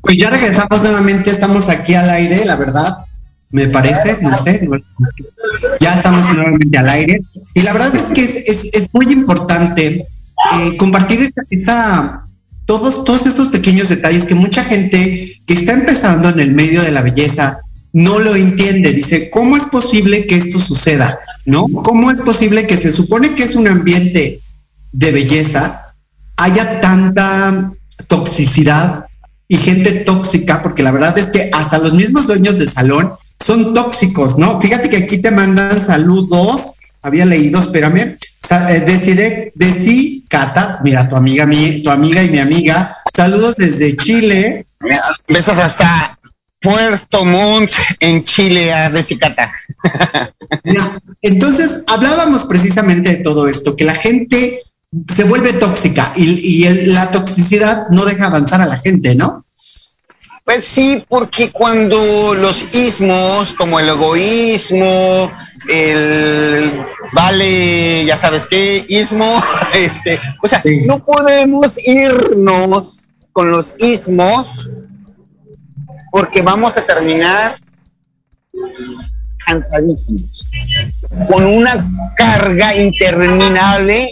[0.00, 3.06] Pues ya regresamos nuevamente, estamos aquí al aire, la verdad,
[3.50, 4.68] me parece, no sé,
[5.80, 7.20] ya estamos nuevamente al aire.
[7.54, 10.06] Y la verdad es que es, muy importante
[10.56, 12.24] eh, compartir esta,
[12.64, 16.92] todos, todos estos pequeños detalles que mucha gente que está empezando en el medio de
[16.92, 17.60] la belleza
[17.92, 18.92] no lo entiende.
[18.92, 21.18] Dice, ¿cómo es posible que esto suceda?
[21.44, 21.66] ¿No?
[21.68, 24.40] ¿Cómo es posible que se supone que es un ambiente
[24.92, 25.94] de belleza,
[26.36, 27.72] haya tanta
[28.10, 29.06] toxicidad
[29.48, 33.72] y gente tóxica, porque la verdad es que hasta los mismos dueños de salón son
[33.72, 34.60] tóxicos, ¿no?
[34.60, 38.18] Fíjate que aquí te mandan saludos, había leído, espérame,
[38.50, 43.96] eh, decide, sí Cata, mira, tu amiga, mi, tu amiga y mi amiga, saludos desde
[43.96, 44.64] Chile.
[45.26, 46.18] Besos hasta
[46.60, 47.70] Puerto Montt
[48.00, 49.52] en Chile a Cata.
[51.22, 54.60] Entonces, hablábamos precisamente de todo esto, que la gente
[55.14, 59.44] se vuelve tóxica y, la toxicidad no deja avanzar a la gente, ¿no?
[60.44, 65.30] Pues sí, porque cuando los ismos, como el egoísmo,
[65.68, 69.40] el vale, ya sabes qué, ismo,
[69.74, 74.70] este, o sea, no podemos irnos con los ismos
[76.10, 77.54] porque vamos a terminar
[79.46, 80.46] cansadísimos,
[81.28, 81.70] con una
[82.16, 84.10] carga interminable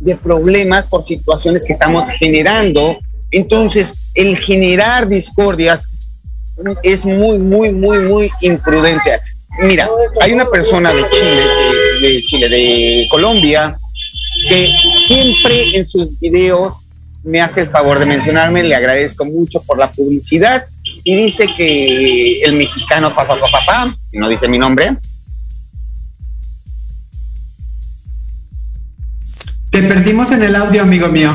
[0.00, 2.98] de problemas por situaciones que estamos generando.
[3.30, 5.88] Entonces, el generar discordias
[6.82, 9.20] es muy, muy, muy, muy imprudente.
[9.60, 9.88] Mira,
[10.20, 11.42] hay una persona de Chile,
[12.00, 13.76] de, Chile, de Colombia,
[14.48, 14.68] que
[15.06, 16.74] siempre en sus videos
[17.24, 20.62] me hace el favor de mencionarme, le agradezco mucho por la publicidad
[21.02, 24.96] y dice que el mexicano papá papá papá, no dice mi nombre,
[29.76, 31.30] Te perdimos en el audio, amigo mío.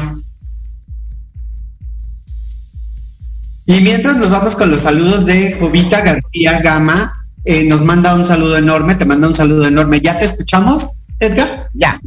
[3.67, 7.13] Y mientras nos vamos con los saludos de Jovita García Gama,
[7.45, 10.01] eh, nos manda un saludo enorme, te manda un saludo enorme.
[10.01, 11.69] ¿Ya te escuchamos, Edgar?
[11.75, 12.01] Ya.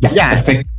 [0.00, 0.28] Ya, ya.
[0.28, 0.70] perfecto.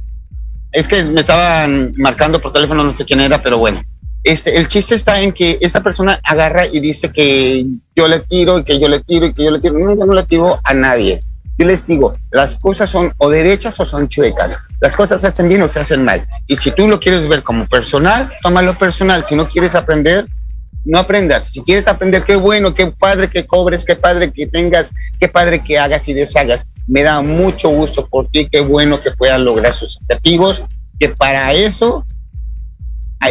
[0.72, 3.82] Es que me estaban marcando por teléfono, no sé quién era, pero bueno.
[4.24, 8.60] Este, el chiste está en que esta persona agarra y dice que yo le tiro
[8.60, 9.80] y que yo le tiro y que yo le tiro.
[9.80, 11.22] No, yo no le tiro a nadie.
[11.58, 14.58] Yo les digo, las cosas son o derechas o son chuecas.
[14.82, 16.26] Las cosas se hacen bien o se hacen mal.
[16.48, 19.26] Y si tú lo quieres ver como personal, tómalo personal.
[19.26, 20.26] Si no quieres aprender,
[20.84, 21.52] no aprendas.
[21.52, 25.64] Si quieres aprender, qué bueno, qué padre que cobres, qué padre que tengas, qué padre
[25.64, 26.68] que hagas y deshagas.
[26.88, 30.64] Me da mucho gusto por ti, qué bueno que puedas lograr sus objetivos,
[31.00, 32.06] que para eso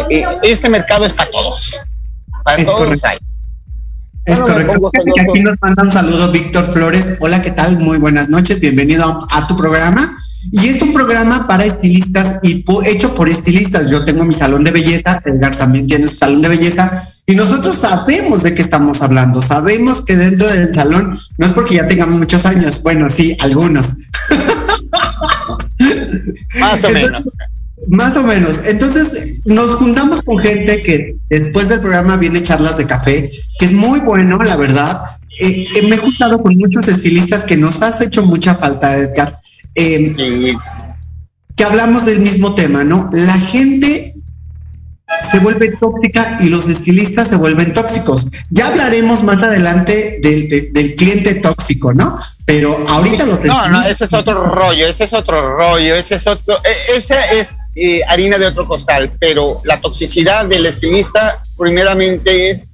[0.09, 1.79] eh, este mercado es para todos.
[2.43, 3.17] Para todos hay.
[4.25, 4.89] Es correcto.
[5.29, 7.17] Aquí nos manda un saludo Víctor Flores.
[7.19, 7.77] Hola, ¿qué tal?
[7.77, 8.59] Muy buenas noches.
[8.59, 10.17] Bienvenido a, tu programa.
[10.51, 13.89] Y es un programa para estilistas y hecho por estilistas.
[13.89, 17.07] Yo tengo mi salón de belleza, Edgar también tiene su salón de belleza.
[17.27, 19.43] Y nosotros sabemos de qué estamos hablando.
[19.43, 23.95] Sabemos que dentro del salón, no es porque ya tengamos muchos años, bueno, sí, algunos.
[26.59, 27.23] Más o menos.
[27.87, 28.65] Más o menos.
[28.67, 33.73] Entonces, nos juntamos con gente que después del programa viene charlas de café, que es
[33.73, 35.01] muy bueno, la verdad.
[35.39, 39.39] Eh, eh, me he juntado con muchos estilistas que nos has hecho mucha falta, Edgar.
[39.75, 40.13] Eh,
[41.55, 43.09] que hablamos del mismo tema, ¿no?
[43.13, 44.13] La gente
[45.31, 48.27] se vuelve tóxica y los estilistas se vuelven tóxicos.
[48.49, 52.19] Ya hablaremos más adelante del, del cliente tóxico, ¿no?
[52.45, 56.27] Pero ahorita los No, no, ese es otro rollo, ese es otro rollo, ese es
[56.27, 62.49] otro, e, esa es eh, harina de otro costal, pero la toxicidad del estilista primeramente
[62.49, 62.69] es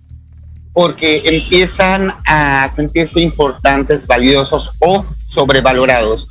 [0.73, 6.27] porque empiezan a sentirse importantes, valiosos o sobrevalorados.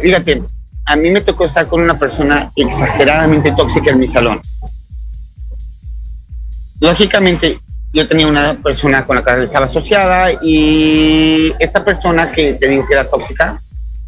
[0.00, 0.42] Fíjate,
[0.86, 4.40] a mí me tocó estar con una persona exageradamente tóxica en mi salón.
[6.80, 7.58] Lógicamente,
[7.92, 12.86] yo tenía una persona con la que estaba asociada y esta persona que te digo
[12.86, 13.60] que era tóxica,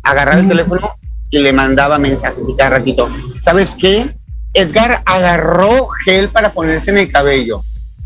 [0.02, 0.99] agarraba el teléfono
[1.30, 3.08] y le mandaba mensajes y cada ratito.
[3.40, 4.16] ¿Sabes qué?
[4.52, 7.62] Edgar agarró gel para ponerse en el cabello,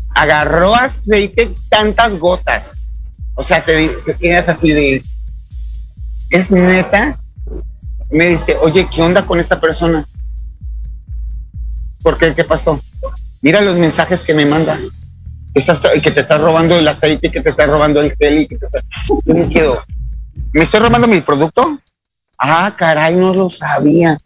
[0.09, 2.75] agarró aceite tantas gotas.
[3.35, 5.03] O sea, te, te quedas así de,
[6.29, 7.19] ¿es neta?
[8.11, 10.07] Me dice, oye, ¿qué onda con esta persona?
[12.01, 12.33] ¿Por qué?
[12.35, 12.79] ¿Qué pasó?
[13.41, 14.79] Mira los mensajes que me manda
[16.01, 18.65] que te está robando el aceite, que te está robando el gel y que te
[18.65, 18.81] está...
[19.07, 19.83] Yo me quedo,
[20.51, 21.79] ¿me estoy robando mi producto?
[22.37, 24.17] Ah, caray, no lo sabía.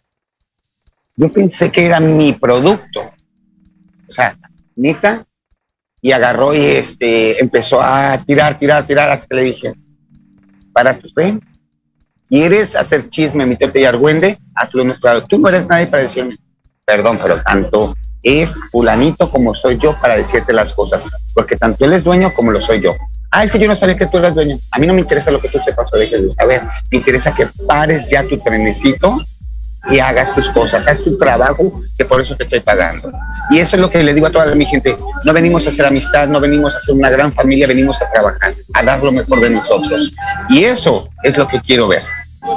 [1.16, 3.00] Yo pensé que era mi producto.
[4.08, 4.36] O sea,
[4.74, 5.24] neta,
[6.02, 9.72] y agarró y este empezó a tirar, tirar, tirar, hasta que le dije,
[10.72, 11.38] para tu fe,
[12.28, 14.38] ¿quieres hacer chisme, mitote y argüende?
[14.54, 14.96] Hazlo en
[15.28, 16.38] Tú no eres nadie para decirme,
[16.84, 21.92] perdón, pero tanto es fulanito como soy yo para decirte las cosas, porque tanto él
[21.92, 22.94] es dueño como lo soy yo.
[23.30, 24.58] Ah, es que yo no sabía que tú eras dueño.
[24.72, 26.62] A mí no me interesa lo que tú sepas o dejes de saber.
[26.90, 29.18] Me interesa que pares ya tu trenecito
[29.88, 33.10] y hagas tus cosas, haz tu trabajo, que por eso te estoy pagando.
[33.50, 34.96] Y eso es lo que le digo a toda mi gente.
[35.24, 38.52] No venimos a hacer amistad, no venimos a hacer una gran familia, venimos a trabajar,
[38.74, 40.12] a dar lo mejor de nosotros.
[40.48, 42.02] Y eso es lo que quiero ver.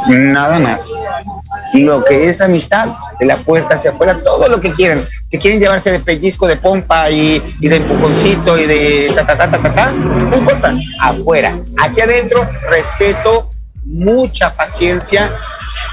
[0.07, 0.91] Nada más.
[1.73, 5.03] Lo que es amistad, de la puerta hacia afuera, todo lo que quieran
[5.33, 9.49] si quieren llevarse de pellizco, de pompa y, de empujoncito y de ta, ta, ta,
[9.49, 11.59] ta, ta, ta, no importa, afuera.
[11.81, 13.49] Aquí adentro, respeto,
[13.83, 15.31] mucha paciencia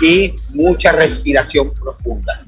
[0.03, 2.39] y mucha respiración profunda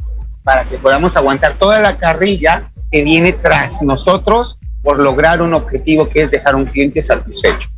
[0.42, 6.10] para que podamos aguantar toda la carrilla que viene tras nosotros por lograr un objetivo
[6.10, 7.70] que es dejar un cliente satisfecho.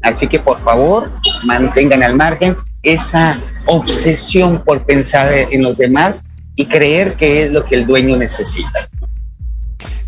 [0.00, 1.10] Así que por favor,
[1.42, 6.24] mantengan al margen esa obsesión por pensar en los demás
[6.56, 8.88] y creer que es lo que el dueño necesita.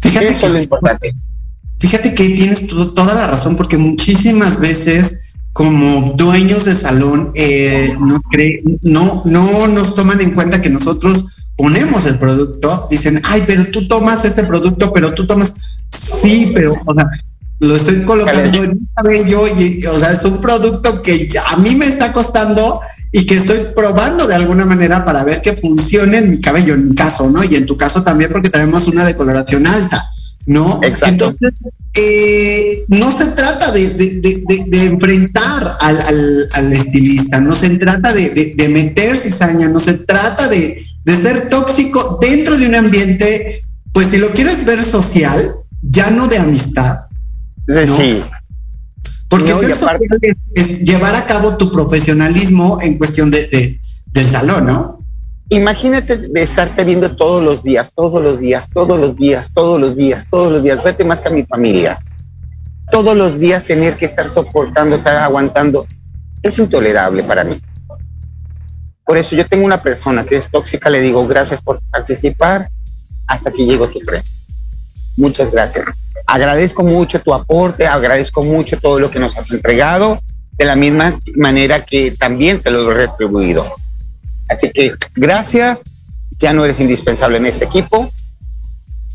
[0.01, 1.15] Fíjate Eso que, es lo importante.
[1.79, 5.19] Fíjate que tienes toda la razón, porque muchísimas veces
[5.53, 8.21] como dueños de salón eh, no,
[8.83, 13.87] no, no nos toman en cuenta que nosotros ponemos el producto, dicen, ay, pero tú
[13.87, 15.53] tomas este producto, pero tú tomas,
[16.23, 17.09] sí, pero, o sea,
[17.63, 21.77] lo estoy colocando en mi cabello y, o sea, es un producto que a mí
[21.77, 22.81] me está costando
[23.13, 26.89] y que estoy probando de alguna manera para ver que funcione en mi cabello, en
[26.89, 27.45] mi caso, ¿no?
[27.45, 30.05] Y en tu caso también porque tenemos una decoloración alta,
[30.47, 30.81] ¿no?
[30.83, 31.27] Exacto.
[31.27, 31.53] Entonces,
[31.95, 35.99] eh, no se trata de, de, enfrentar al,
[36.53, 42.59] al, estilista, no se trata de, meter cizaña, no se trata de, ser tóxico dentro
[42.59, 43.61] de un ambiente,
[43.93, 47.12] pues si lo quieres ver social, ya no de amistad.
[47.69, 48.23] Sí.
[49.29, 49.55] Porque
[50.55, 55.07] es, llevar a cabo tu profesionalismo en cuestión de, del salón, ¿no?
[55.49, 60.27] Imagínate estarte viendo todos los días, todos los días, todos los días, todos los días,
[60.31, 61.99] todos los días, vete más que a mi familia.
[62.91, 65.87] Todos los días tener que estar soportando, estar aguantando,
[66.43, 67.61] es intolerable para mí.
[69.05, 72.71] Por eso yo tengo una persona que es tóxica, le digo gracias por participar
[73.27, 74.23] hasta que llego tu tren.
[75.17, 75.85] Muchas gracias.
[76.27, 80.21] Agradezco mucho tu aporte, agradezco mucho todo lo que nos has entregado,
[80.53, 83.67] de la misma manera que también te lo he retribuido.
[84.49, 85.85] Así que gracias,
[86.39, 88.11] ya no eres indispensable en este equipo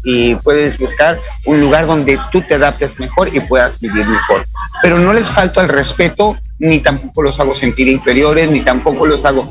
[0.04, 4.46] y puedes buscar un lugar donde tú te adaptes mejor y puedas vivir mejor.
[4.82, 9.24] Pero no les falta el respeto, ni tampoco los hago sentir inferiores, ni tampoco los
[9.26, 9.50] hago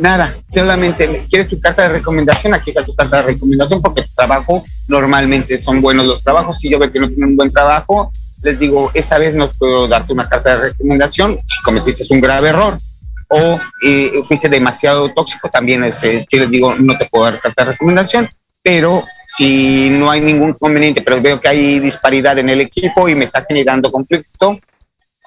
[0.00, 4.14] nada, solamente quieres tu carta de recomendación, aquí está tu carta de recomendación porque tu
[4.14, 6.58] trabajo normalmente son buenos los trabajos.
[6.58, 8.10] Si yo veo que no tienen un buen trabajo,
[8.42, 12.48] les digo, esta vez no puedo darte una carta de recomendación si cometiste un grave
[12.48, 12.76] error.
[13.32, 17.40] o eh, fuiste demasiado tóxico, también es, eh, si les digo, no te puedo dar
[17.40, 18.28] carta recomendación,
[18.60, 23.14] pero si no hay ningún conveniente, pero veo que hay disparidad en el equipo y
[23.14, 24.58] me está generando conflicto,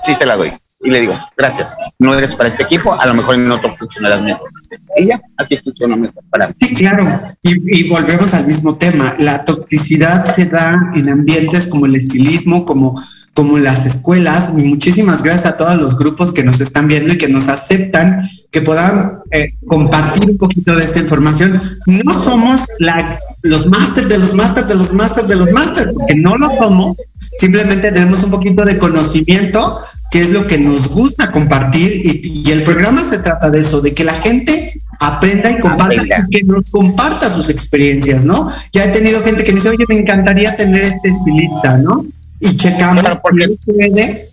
[0.04, 0.52] sí se la doy.
[0.84, 4.22] Y le digo, gracias, no eres para este equipo, a lo mejor en otro funcionarás
[4.22, 4.50] mejor.
[4.98, 6.54] Y ya, así funciona mejor para mí.
[6.62, 7.06] Sí, claro.
[7.42, 9.16] Y, y, volvemos al mismo tema.
[9.20, 13.00] La toxicidad se da en ambientes como el estilismo, como
[13.34, 14.52] como las escuelas.
[14.56, 18.22] Y muchísimas gracias a todos los grupos que nos están viendo y que nos aceptan
[18.52, 21.60] que puedan eh, compartir un poquito de esta información.
[21.86, 26.16] No somos la, los másteres de los másteres de los másteres de los másteres, porque
[26.16, 26.96] no lo somos.
[27.40, 29.80] Simplemente tenemos un poquito de conocimiento,
[30.14, 31.92] que es lo que nos gusta compartir.
[31.92, 35.96] Y, y el programa se trata de eso, de que la gente aprenda y comparta,
[36.04, 38.54] y que nos comparta sus experiencias, ¿no?
[38.72, 42.06] Ya he tenido gente que me dice, oye, me encantaría tener este estilista, ¿no?
[42.44, 44.28] y checamos claro, porque,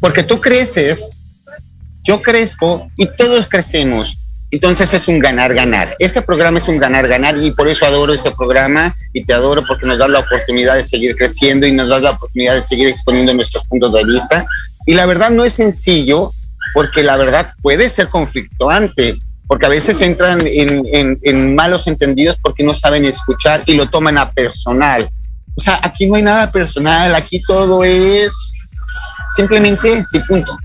[0.00, 1.10] porque tú creces,
[2.04, 4.16] yo crezco y todos crecemos.
[4.50, 5.94] Entonces es un ganar-ganar.
[6.00, 9.86] Este programa es un ganar-ganar y por eso adoro este programa y te adoro porque
[9.86, 13.32] nos da la oportunidad de seguir creciendo y nos da la oportunidad de seguir exponiendo
[13.34, 14.44] nuestros puntos de vista.
[14.86, 16.32] Y la verdad no es sencillo
[16.74, 19.16] porque la verdad puede ser conflictuante,
[19.46, 24.30] porque a veces entran en, malos entendidos porque no saben escuchar y lo toman a
[24.30, 25.08] personal.
[25.56, 28.32] O sea, aquí no hay nada personal, aquí todo es
[29.36, 30.56] simplemente sí, punto.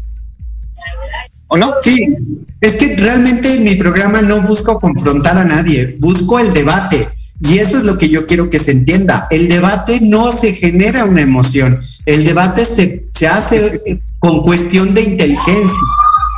[1.48, 1.76] ¿O no?
[1.84, 2.16] Sí,
[2.62, 7.10] es que realmente en mi programa no busco confrontar a nadie, busco el debate.
[7.42, 9.28] Y eso es lo que yo quiero que se entienda.
[9.30, 13.82] El debate no se genera una emoción, el debate se, se hace
[14.20, 15.80] con cuestión de inteligencia.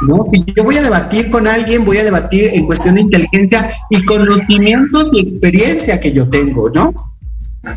[0.01, 0.25] ¿no?
[0.31, 4.03] Si yo voy a debatir con alguien, voy a debatir en cuestión de inteligencia y
[4.05, 6.93] conocimientos y experiencia que yo tengo, ¿no?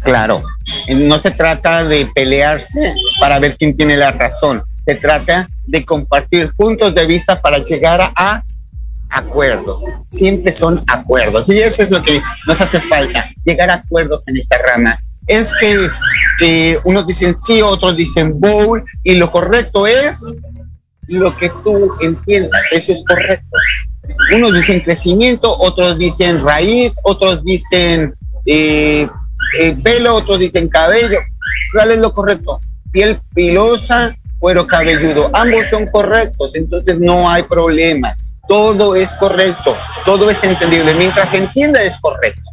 [0.02, 0.42] Claro,
[0.88, 6.52] no se trata de pelearse para ver quién tiene la razón, se trata de compartir
[6.56, 8.42] puntos de vista para llegar a,
[9.10, 9.82] acuerdos.
[10.06, 14.36] Siempre son acuerdos y eso es lo que nos hace falta, llegar a acuerdos en
[14.36, 14.98] esta rama.
[15.26, 15.88] Es que
[16.42, 20.24] eh, unos dicen sí, otros dicen bowl y lo correcto es
[21.06, 23.56] lo que tú entiendas, eso es correcto.
[24.34, 28.14] Unos dicen crecimiento, otros dicen raíz, otros dicen
[28.46, 29.08] eh,
[29.58, 31.18] eh, pelo, otros dicen cabello.
[31.72, 32.58] ¿Cuál es lo correcto?
[32.90, 35.30] Piel pilosa, cuero cabelludo.
[35.32, 38.16] Ambos son correctos, entonces no hay problema.
[38.50, 40.92] Todo es correcto, todo es entendible.
[40.94, 42.50] Mientras se entienda es correcto.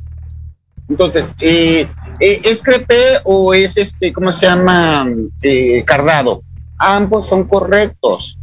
[0.87, 1.87] Entonces, eh,
[2.19, 5.07] eh, ¿es crepé o es este, cómo se llama?
[5.41, 6.43] Eh, cardado.
[6.77, 8.37] Ambos son correctos.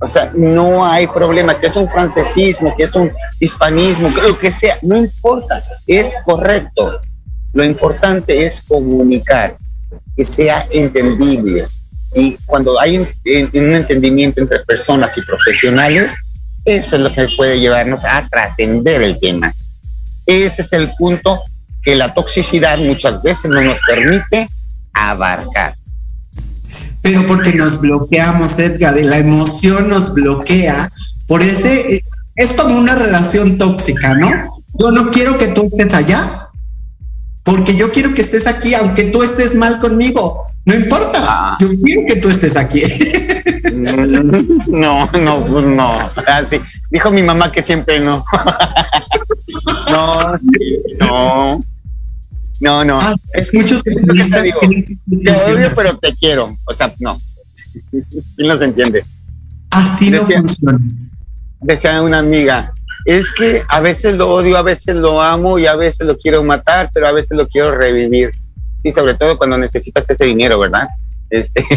[0.00, 4.38] O sea, no hay problema, que es un francesismo, que es un hispanismo, que lo
[4.38, 7.00] que sea, no importa, es correcto.
[7.54, 9.56] Lo importante es comunicar,
[10.14, 11.66] que sea entendible.
[12.14, 13.08] Y cuando hay un,
[13.54, 16.14] un entendimiento entre personas y profesionales,
[16.64, 19.52] eso es lo que puede llevarnos a trascender el tema.
[20.26, 21.42] Ese es el punto
[21.82, 24.48] que la toxicidad muchas veces no nos permite
[24.92, 25.74] abarcar.
[27.02, 30.90] Pero porque nos bloqueamos, Edgar, la emoción nos bloquea.
[31.26, 32.04] Por ese,
[32.36, 34.62] es como una relación tóxica, ¿no?
[34.78, 36.48] Yo no quiero que tú estés allá,
[37.42, 40.46] porque yo quiero que estés aquí, aunque tú estés mal conmigo.
[40.64, 41.58] No importa, ah.
[41.60, 42.82] yo quiero que tú estés aquí.
[44.68, 45.92] No, no, pues no.
[46.26, 46.56] Así.
[46.56, 48.24] Ah, dijo mi mamá que siempre no.
[49.90, 50.38] No,
[51.00, 51.60] no.
[52.60, 53.00] No, no.
[53.00, 54.60] Ah, es muchos que te digo.
[55.24, 56.56] Te odio, pero te quiero.
[56.64, 57.18] O sea, no.
[57.90, 59.04] ¿Quién los entiende?
[59.70, 60.78] Así no funciona.
[61.60, 62.72] Decía una amiga,
[63.04, 66.42] es que a veces lo odio, a veces lo amo y a veces lo quiero
[66.42, 68.30] matar, pero a veces lo quiero revivir.
[68.82, 70.88] Y sobre todo cuando necesitas ese dinero, ¿verdad?
[71.30, 71.64] Este.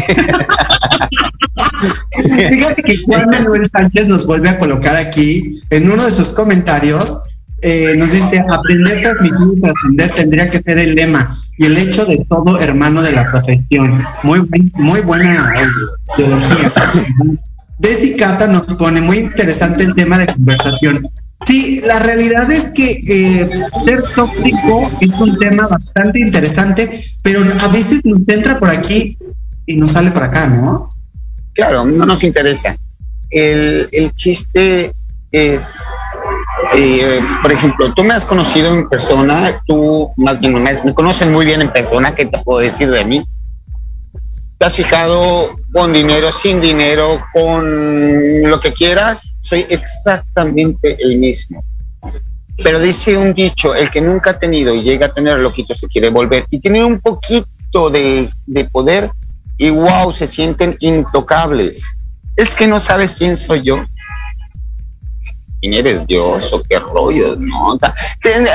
[2.50, 7.20] Fíjate que Juan Manuel Sánchez nos vuelve a colocar aquí en uno de sus comentarios.
[7.62, 12.04] Eh, nos dice, aprender, transmitir y trascender tendría que ser el lema y el hecho
[12.04, 14.02] de todo hermano de la profesión.
[14.22, 15.42] Muy, muy buena
[16.16, 16.72] teología.
[17.78, 21.08] Desi Cata nos pone muy interesante el tema de conversación.
[21.46, 23.48] Sí, la realidad es que eh,
[23.84, 29.16] ser tóxico es un tema bastante interesante, pero a veces nos entra por aquí
[29.64, 30.90] y nos sale por acá, ¿no?
[31.54, 32.74] Claro, no nos interesa.
[33.30, 34.92] El, el chiste
[35.30, 35.84] es,
[36.74, 41.32] eh, por ejemplo, tú me has conocido en persona, tú más bien me, me conocen
[41.32, 43.22] muy bien en persona, ¿qué te puedo decir de mí?
[44.58, 51.62] te has fijado con dinero, sin dinero, con lo que quieras, soy exactamente el mismo.
[52.64, 55.86] Pero dice un dicho, el que nunca ha tenido y llega a tener loquito se
[55.86, 59.10] quiere volver y tiene un poquito de, de poder
[59.58, 61.84] y wow, se sienten intocables.
[62.36, 63.76] Es que no sabes quién soy yo.
[63.76, 67.78] Martín, eres Dios o qué rollo, ¿no?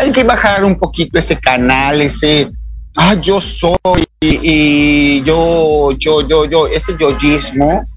[0.01, 2.49] Hay que bajar un poquito ese canal, ese,
[2.97, 7.87] ah, yo soy y, yo, yo, yo, yo, ese yoyismo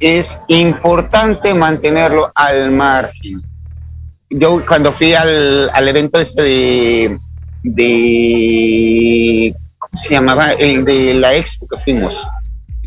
[0.00, 3.40] es importante mantenerlo al margen.
[4.30, 7.18] Yo cuando fui al, al evento este de,
[7.62, 10.52] de, ¿cómo se llamaba?
[10.52, 12.16] El de la expo que fuimos.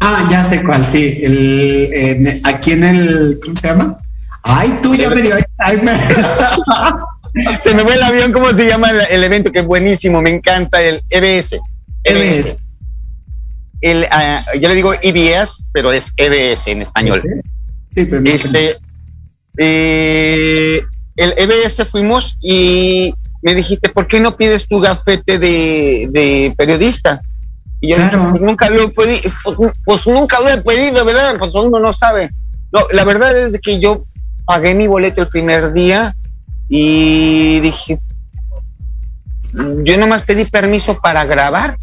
[0.01, 1.19] Ah, ya sé cuál, sí.
[1.21, 3.97] El, aquí en el, ¿cómo se llama?
[4.43, 5.35] Ay, tú ya me dio
[7.63, 9.51] Se me fue el avión, ¿cómo se llama el, evento?
[9.51, 11.59] Que es buenísimo, me encanta el EBS.
[12.03, 12.55] EBS.
[13.81, 17.21] El, uh, yo le digo EBS, pero es EBS en español.
[17.87, 18.77] Sí, pero este,
[19.57, 20.81] eh,
[21.15, 27.21] el EBS fuimos y me dijiste, ¿por qué no pides tu gafete de, de periodista?
[27.79, 28.29] Y yo claro.
[28.29, 31.35] pues nunca lo he pedido, pues, pues, nunca lo he pedido, ¿verdad?
[31.39, 32.29] Pues uno no sabe.
[32.71, 34.03] No, la verdad es que yo
[34.45, 36.15] pagué mi boleto el primer día
[36.73, 37.99] y dije,
[39.83, 41.77] yo nomás pedí permiso para grabar,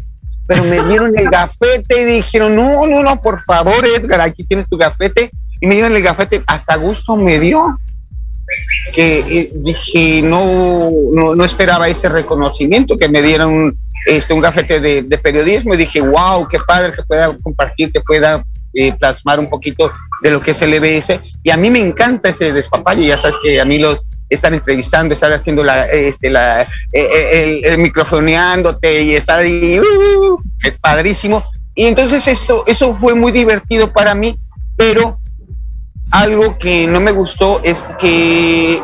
[0.47, 4.67] pero me dieron el gafete y dijeron, no, no, no, por favor, Edgar, aquí tienes
[4.67, 5.29] tu gafete.
[5.61, 7.77] Y me dieron el gafete, hasta gusto me dio.
[8.91, 13.77] Que eh, dije, no, no, no esperaba ese reconocimiento, que me dieron
[14.07, 18.43] este, un gafete de, periodismo y dije, wow, qué padre que pueda compartir, que pueda
[18.73, 19.91] eh, plasmar un poquito
[20.23, 21.19] de lo que es el EBS.
[21.43, 25.13] Y a mí me encanta ese despapalle, ya sabes que a mí los están entrevistando,
[25.13, 26.61] estar haciendo la, este, la,
[26.93, 31.43] eh, el, microfoneándote y estar ahí, uh, es padrísimo.
[31.75, 34.35] Y entonces esto, eso fue muy divertido para mí,
[34.75, 35.19] pero
[36.11, 38.81] algo que no me gustó es que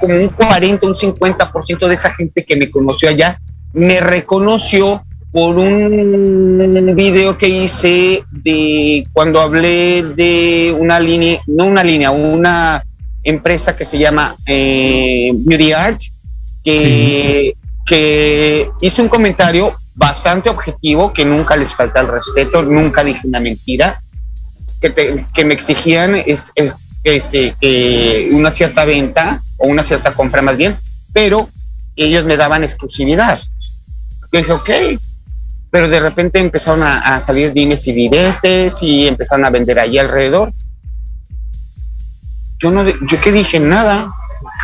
[0.00, 3.38] como un 40, un 50% de esa gente que me conoció allá
[3.72, 11.84] me reconoció por un video que hice de cuando hablé de una línea, no una
[11.84, 12.82] línea, una
[13.26, 16.00] empresa que se llama eh, Beauty Art,
[16.64, 17.54] que,
[17.84, 23.40] que hice un comentario bastante objetivo, que nunca les falta el respeto, nunca dije una
[23.40, 24.00] mentira,
[24.80, 26.52] que, que me exigían es,
[27.04, 30.76] este, que una cierta venta o una cierta compra más bien,
[31.12, 31.48] pero
[31.96, 33.40] ellos me daban exclusividad.
[34.32, 34.70] Yo dije, ok,
[35.70, 40.52] pero de repente empezaron a, salir dimes y diretes y empezaron a vender allí alrededor.
[42.58, 44.10] Yo no, yo que dije nada,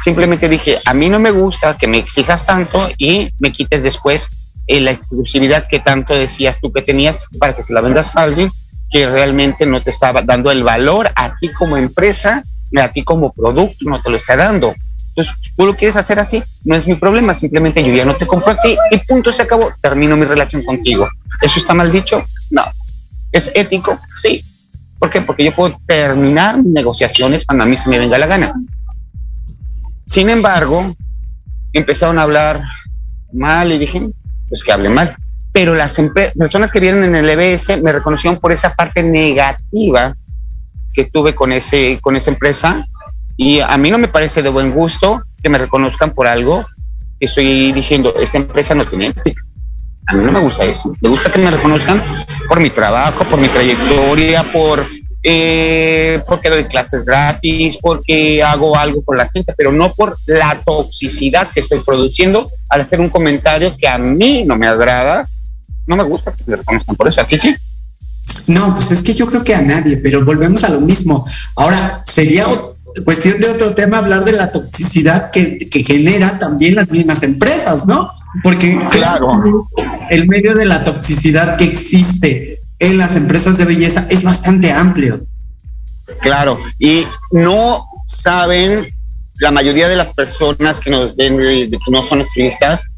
[0.05, 4.29] simplemente dije, a mí no me gusta que me exijas tanto y me quites después
[4.67, 8.23] eh, la exclusividad que tanto decías tú que tenías para que se la vendas a
[8.23, 8.51] alguien
[8.91, 12.45] que realmente no te estaba dando el valor a ti como empresa,
[12.81, 14.75] a ti como producto, no te lo está dando.
[15.09, 18.27] Entonces, tú lo quieres hacer así, no es mi problema, simplemente yo ya no te
[18.27, 21.09] compro a ti y punto, se acabó, termino mi relación contigo.
[21.41, 22.23] ¿Eso está mal dicho?
[22.51, 22.63] No.
[23.31, 23.97] ¿Es ético?
[24.23, 24.45] Sí.
[25.03, 25.21] ¿Por qué?
[25.21, 28.55] Porque yo puedo terminar negociaciones cuando a mí se me venga la gana.
[30.07, 30.95] Sin embargo,
[31.73, 32.63] empezaron a hablar
[33.33, 34.01] mal y dije,
[34.49, 35.17] pues que hable mal.
[35.51, 35.99] Pero las
[36.39, 40.15] personas que vieron en el EBS me reconocieron por esa parte negativa
[40.95, 42.87] que tuve con, ese, con esa empresa
[43.37, 46.65] y a mí no me parece de buen gusto que me reconozcan por algo
[47.19, 49.43] que estoy diciendo, esta empresa no tiene ética.
[50.13, 50.95] No me gusta eso.
[51.01, 52.03] Me gusta que me reconozcan
[52.49, 54.87] por mi trabajo, por mi trayectoria, por
[55.25, 60.61] eh, porque doy clases gratis, porque hago algo con la gente, pero no por la
[60.65, 65.29] toxicidad que estoy produciendo al hacer un comentario que a mí no me agrada.
[65.87, 67.21] No me gusta que me reconozcan por eso.
[67.21, 67.55] Aquí sí.
[68.49, 71.27] No, pues es que yo creo que a nadie, pero volvemos a lo mismo.
[71.57, 72.45] Ahora, sería
[73.05, 77.87] cuestión de otro tema hablar de la toxicidad que, que genera también las mismas empresas,
[77.87, 78.11] ¿no?
[78.43, 79.67] Porque claro,
[80.11, 85.21] el medio de la toxicidad que existe en las empresas de belleza es bastante amplio.
[86.21, 87.03] Claro, y
[87.33, 87.77] no
[88.07, 88.87] saben
[89.37, 92.89] la mayoría de las personas que nos ven, que no son estilistas,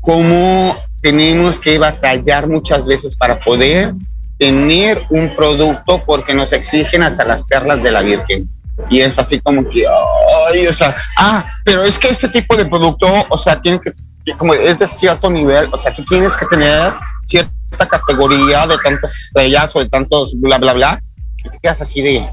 [0.00, 3.94] cómo tenemos que batallar muchas veces para poder
[4.38, 8.48] tener un producto porque nos exigen hasta las perlas de la Virgen
[8.88, 12.66] y es así como que, ay, o sea, ah, pero es que este tipo de
[12.66, 13.92] producto, o sea, tiene que,
[14.36, 16.94] como es de cierto nivel, o sea, tú tienes que tener
[17.24, 21.02] cierta categoría de tantas estrellas o de tantos bla, bla, bla,
[21.44, 22.28] y te quedas así de...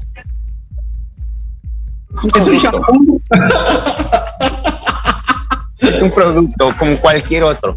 [2.14, 2.82] Es un producto.
[5.80, 7.74] Es un producto como cualquier otro.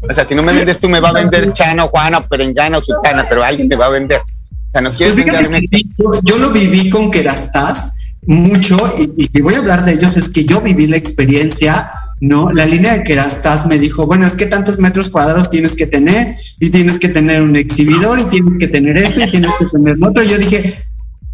[0.00, 2.82] O sea, si no me vendes tú, me va a vender Chana, Juana, Perengana o
[2.82, 4.20] Sultana, pero alguien me va a vender.
[4.20, 5.62] O sea, no quieres pues venderme.
[5.70, 7.92] Yo, yo, lo viví con Kerastase
[8.26, 8.78] mucho
[9.16, 12.50] y, voy a hablar de ellos, es que yo viví la experiencia, ¿no?
[12.52, 16.34] La línea de Kerastase me dijo, bueno, es que tantos metros cuadrados tienes que tener
[16.60, 19.96] y tienes que tener un exhibidor y tienes que tener esto y tienes que tener
[20.00, 20.22] otro.
[20.22, 20.72] Y yo dije,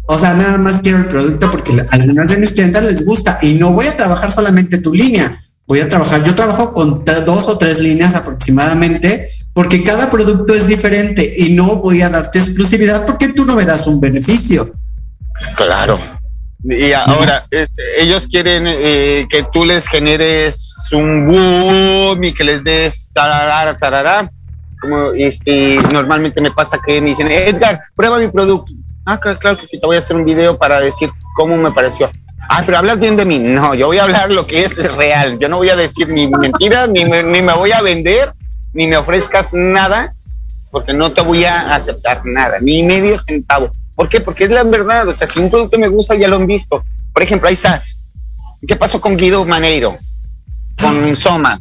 [0.07, 3.39] O sea, nada más quiero el producto porque a algunas de mis clientes les gusta
[3.41, 5.37] y no voy a trabajar solamente tu línea.
[5.67, 10.67] Voy a trabajar, yo trabajo con dos o tres líneas aproximadamente porque cada producto es
[10.67, 14.73] diferente y no voy a darte exclusividad porque tú no me das un beneficio.
[15.55, 15.99] Claro.
[16.63, 22.63] Y ahora, este, ellos quieren eh, que tú les generes un boom y que les
[22.63, 24.31] des tararara, tarará.
[24.79, 28.71] Como este, normalmente me pasa que me dicen, Edgar, prueba mi producto.
[29.05, 32.09] Ah, claro que sí, te voy a hacer un video para decir cómo me pareció.
[32.49, 33.39] Ah, pero hablas bien de mí.
[33.39, 35.39] No, yo voy a hablar lo que es real.
[35.39, 38.33] Yo no voy a decir ni mentiras, ni ni me voy a vender,
[38.73, 40.15] ni me ofrezcas nada,
[40.69, 43.71] porque no te voy a aceptar nada, ni medio centavo.
[44.01, 44.19] ¿Por qué?
[44.19, 45.07] Porque es la verdad.
[45.09, 46.83] O sea, si un producto me gusta, ya lo han visto.
[47.13, 47.83] Por ejemplo, ahí está.
[48.67, 49.95] ¿Qué pasó con Guido Maneiro?
[50.81, 51.59] Con Soma.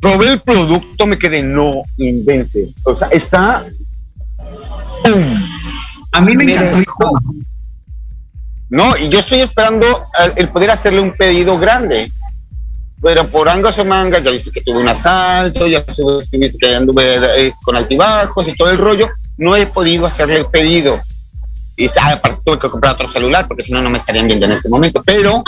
[0.00, 2.74] Probé el producto, me quedé, no inventes.
[2.82, 3.64] O sea, está.
[6.10, 7.20] A mí me, encantó.
[8.68, 9.86] No, y yo estoy esperando
[10.34, 12.10] el poder hacerle un pedido grande.
[13.00, 15.84] Pero por angas o mangas, ya viste que tuve un asalto, ya
[16.32, 20.46] viste que anduve eh, con altibajos y todo el rollo no he podido hacerle el
[20.46, 21.00] pedido.
[21.76, 24.46] Y ah, aparte tuve que comprar otro celular porque si no, no me estarían viendo
[24.46, 25.02] en este momento.
[25.04, 25.42] Pero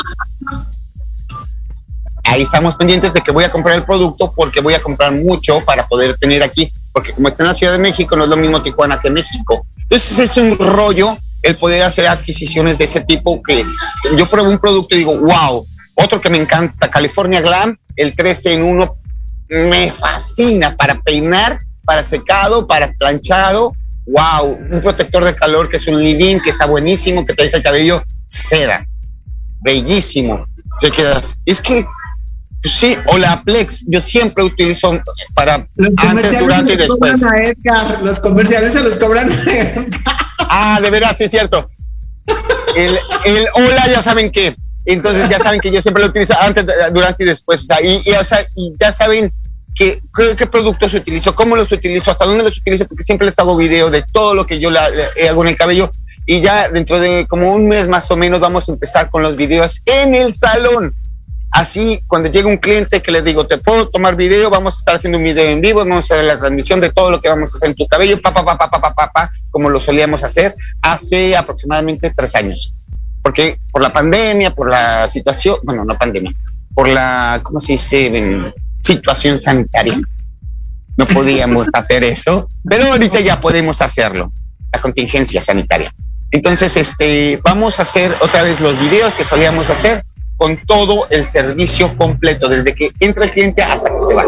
[2.24, 5.64] ahí estamos pendientes de que voy a comprar el producto porque voy a comprar mucho
[5.64, 6.72] para poder tener aquí.
[6.92, 9.66] Porque como está en la Ciudad de México, no es lo mismo Tijuana que México.
[9.78, 13.64] Entonces es un rollo el poder hacer adquisiciones de ese tipo que
[14.16, 15.66] yo pruebo un producto y digo, wow.
[15.94, 18.92] Otro que me encanta, California Glam, el 13 en 1,
[19.48, 23.72] me fascina para peinar para secado, para planchado.
[24.06, 27.56] Wow, un protector de calor que es un living, que está buenísimo, que te deja
[27.56, 28.86] el cabello seda.
[29.62, 30.40] Bellísimo.
[30.80, 31.38] Te quedas.
[31.46, 31.86] Es que
[32.62, 34.90] pues sí, o la Plex, yo siempre utilizo
[35.34, 35.54] para
[35.98, 37.22] antes, durante y después.
[38.02, 39.28] los comerciales se los cobran.
[40.48, 41.70] ah, de verdad, sí es cierto.
[42.76, 44.54] El, el hola, ya saben que.
[44.84, 47.62] Entonces ya saben que yo siempre lo utilizo antes, durante y después.
[47.62, 49.32] O sea, y, y, o sea, y ya saben
[49.76, 50.00] qué,
[50.36, 53.90] qué, productos utilizo, cómo los utilizo, hasta dónde los utilizo, porque siempre les hago video
[53.90, 54.88] de todo lo que yo la,
[55.28, 55.90] hago en el cabello.
[56.28, 59.36] Y ya dentro de como un mes más o menos vamos a empezar con los
[59.36, 60.92] videos en el salón.
[61.52, 64.96] Así, cuando llega un cliente que le digo, te puedo tomar video, vamos a estar
[64.96, 67.54] haciendo un video en vivo, vamos a hacer la transmisión de todo lo que vamos
[67.54, 70.24] a hacer en tu cabello, pa, pa, pa, pa, pa, pa, pa, como lo solíamos
[70.24, 72.72] hacer hace aproximadamente tres años.
[73.22, 76.32] Porque por la pandemia, por la situación, bueno, no pandemia,
[76.74, 78.52] por la, ¿cómo se dice?
[78.80, 79.98] Situación sanitaria.
[80.96, 84.32] No podíamos hacer eso, pero ahorita ya podemos hacerlo,
[84.72, 85.92] la contingencia sanitaria.
[86.30, 90.04] Entonces, este, vamos a hacer otra vez los videos que solíamos hacer
[90.36, 94.24] con todo el servicio completo, desde que entra el cliente hasta que se va.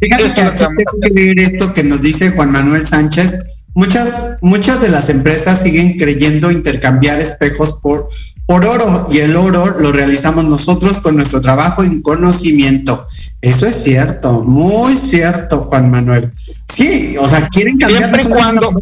[0.00, 3.38] Fíjate que, que esto que nos dice Juan Manuel Sánchez
[3.76, 8.08] Muchas, muchas de las empresas siguen creyendo intercambiar espejos por,
[8.46, 13.04] por oro y el oro lo realizamos nosotros con nuestro trabajo y conocimiento.
[13.40, 16.32] Eso es cierto, muy cierto, Juan Manuel.
[16.72, 17.98] Sí, o sea, quieren cambiar.
[17.98, 18.80] Siempre y cuando,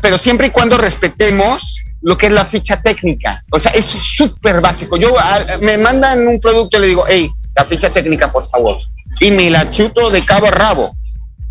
[0.00, 3.44] pero siempre y cuando respetemos lo que es la ficha técnica.
[3.50, 4.96] O sea, es súper básico.
[4.96, 5.14] Yo
[5.62, 8.78] me mandan un producto y le digo, hey, la ficha técnica, por favor.
[9.20, 10.90] Y me la chuto de cabo a rabo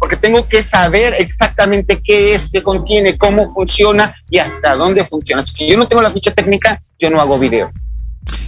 [0.06, 5.43] porque tengo que saber exactamente qué es, qué contiene, cómo funciona y hasta dónde funciona.
[5.43, 7.72] Si yo no tengo la ficha técnica, yo no hago video.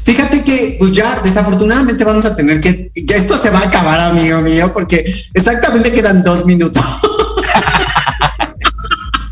[0.04, 4.00] Fíjate que, pues ya desafortunadamente vamos a tener que, ya esto se va a acabar,
[4.02, 5.04] amigo mío, porque
[5.34, 6.86] exactamente quedan dos minutos.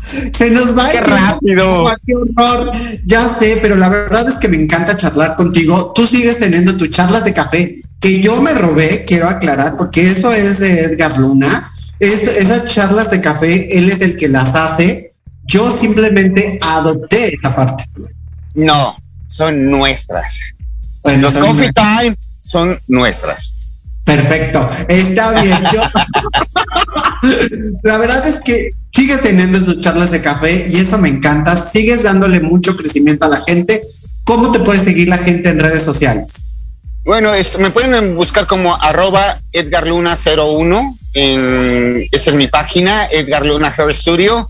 [0.00, 1.94] se nos va qué rápido.
[2.04, 2.72] Qué horror.
[3.04, 5.92] Ya sé, pero la verdad es que me encanta charlar contigo.
[5.94, 10.32] Tú sigues teniendo tus charlas de café que yo me robé, quiero aclarar, porque eso
[10.32, 11.70] es de Edgar Luna
[12.00, 15.12] esas charlas de café, él es el que las hace.
[15.44, 17.84] Yo simplemente adopté esa parte.
[18.54, 20.40] No, son nuestras.
[21.04, 23.54] Los coffee time son nuestras.
[24.04, 25.62] Perfecto, está bien.
[27.82, 31.56] La verdad es que sigues teniendo tus charlas de café y eso me encanta.
[31.56, 33.82] Sigues dándole mucho crecimiento a la gente.
[34.24, 36.48] ¿Cómo te puede seguir la gente en redes sociales?
[37.04, 37.30] Bueno,
[37.60, 44.46] me pueden buscar como arroba edgarluna01 esa es mi página, Edgar Luna Hair Studio.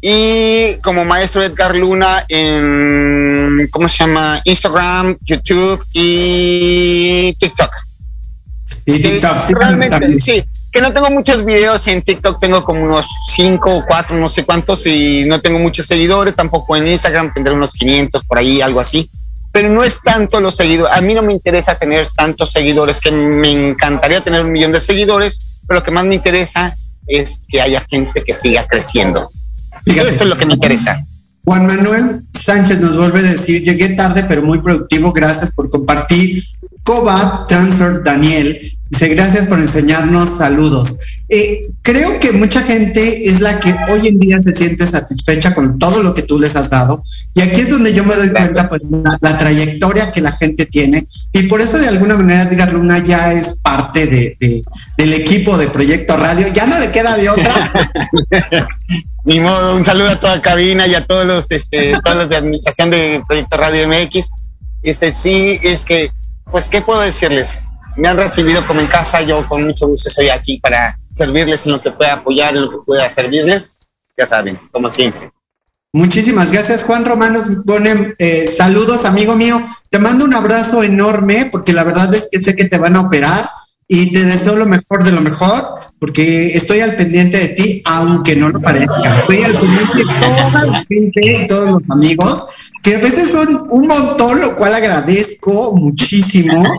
[0.00, 4.40] Y como maestro Edgar Luna en, ¿cómo se llama?
[4.44, 7.74] Instagram, YouTube y TikTok.
[8.86, 10.44] Y TikTok, Realmente, sí.
[10.70, 14.44] Que no tengo muchos videos en TikTok, tengo como unos 5 o 4, no sé
[14.44, 18.78] cuántos, y no tengo muchos seguidores, tampoco en Instagram tendré unos 500 por ahí, algo
[18.78, 19.10] así
[19.50, 20.96] pero no es tanto los seguidores.
[20.96, 24.80] A mí no me interesa tener tantos seguidores, que me encantaría tener un millón de
[24.80, 26.74] seguidores, pero lo que más me interesa
[27.06, 29.30] es que haya gente que siga creciendo.
[29.84, 31.04] Eso es lo que me interesa.
[31.44, 36.42] Juan Manuel Sánchez nos vuelve a decir, llegué tarde pero muy productivo, gracias por compartir.
[36.82, 40.96] Cobat Transfer Daniel dice, gracias por enseñarnos saludos.
[41.30, 45.78] Eh, creo que mucha gente es la que hoy en día se siente satisfecha con
[45.78, 47.02] todo lo que tú les has dado.
[47.34, 48.82] Y aquí es donde yo me doy cuenta, pues,
[49.20, 51.06] la, trayectoria que la gente tiene.
[51.32, 54.62] Y por eso, de alguna manera, Edgar Luna ya es parte de,
[54.96, 56.46] del equipo de Proyecto Radio.
[56.52, 57.72] Ya no le queda de otra.
[59.24, 62.36] Ni modo, un saludo a toda cabina y a todos los, este, todos los de
[62.36, 64.30] administración de Proyecto Radio MX.
[64.82, 66.10] Este, sí, es que,
[66.50, 67.58] pues, ¿qué puedo decirles?
[67.98, 71.72] Me han recibido como en casa, yo con mucho gusto estoy aquí para servirles en
[71.72, 73.78] lo que pueda apoyar, en lo que pueda servirles,
[74.16, 75.30] ya saben, como siempre.
[75.92, 77.44] Muchísimas gracias, Juan Romanos.
[77.66, 79.60] Ponen eh, saludos, amigo mío.
[79.90, 83.00] Te mando un abrazo enorme porque la verdad es que sé que te van a
[83.00, 83.48] operar
[83.86, 88.36] y te deseo lo mejor de lo mejor porque estoy al pendiente de ti, aunque
[88.36, 89.18] no lo parezca.
[89.20, 92.46] Estoy al pendiente de toda la gente y todos los amigos,
[92.82, 96.62] que a veces son un montón, lo cual agradezco muchísimo.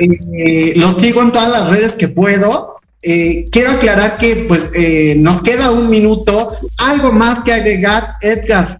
[0.00, 5.16] Eh, los sigo en todas las redes que puedo eh, quiero aclarar que pues eh,
[5.18, 6.52] nos queda un minuto.
[6.78, 8.78] ¿Algo más que agregar, Edgar?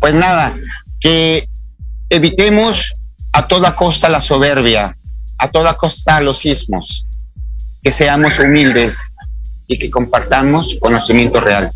[0.00, 0.54] Pues nada,
[1.00, 1.44] que
[2.10, 2.92] evitemos
[3.32, 4.96] a toda costa la soberbia,
[5.38, 7.06] a toda costa los sismos,
[7.82, 9.00] que seamos humildes
[9.68, 11.70] y que compartamos conocimiento real,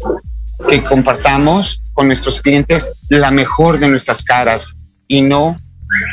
[0.68, 4.70] que compartamos con nuestros clientes la mejor de nuestras caras
[5.07, 5.57] y no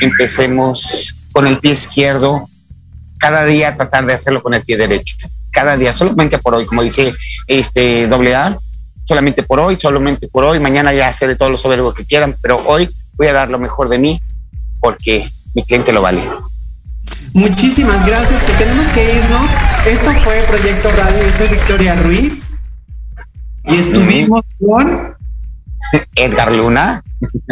[0.01, 2.47] empecemos con el pie izquierdo
[3.23, 5.15] cada día tratar de hacerlo con el pie derecho.
[5.49, 7.13] Cada día, solamente por hoy, como dice
[7.47, 8.57] este doble A,
[9.05, 12.61] solamente por hoy, solamente por hoy, mañana ya de todos los soberbios que quieran, pero
[12.67, 14.21] hoy voy a dar lo mejor de mí
[14.81, 16.21] porque mi cliente lo vale.
[17.31, 19.49] Muchísimas gracias, que tenemos que irnos.
[19.87, 22.55] Esto fue Proyecto Radio, yo soy Victoria Ruiz
[23.63, 25.15] y estuvimos con
[26.15, 27.01] Edgar Luna.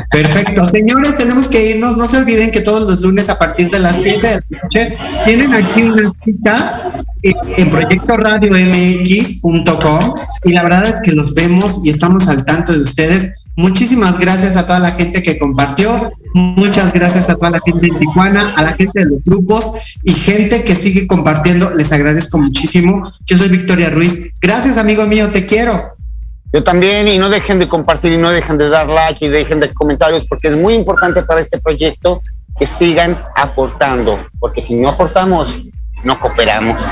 [0.10, 0.68] Perfecto.
[0.68, 1.98] Señores, tenemos que irnos.
[1.98, 4.98] No se olviden que todos los lunes a partir de las 7 de la noche
[5.26, 6.82] tienen aquí una cita
[7.24, 12.74] en Proyecto Radio MX.com y la verdad es que los vemos y estamos al tanto
[12.74, 13.32] de ustedes.
[13.58, 18.00] Muchísimas gracias a toda la gente que compartió, muchas gracias a toda la gente de
[18.00, 21.74] Tijuana, a la gente de los grupos y gente que sigue compartiendo.
[21.76, 23.12] Les agradezco muchísimo.
[23.26, 24.32] Yo soy Victoria Ruiz.
[24.42, 25.94] Gracias, amigo mío, te quiero.
[26.54, 29.60] Yo también, y no dejen de compartir y no dejen de dar like y dejen
[29.60, 32.22] de comentarios, porque es muy importante para este proyecto
[32.60, 35.60] que sigan aportando, porque si no aportamos,
[36.04, 36.92] no cooperamos.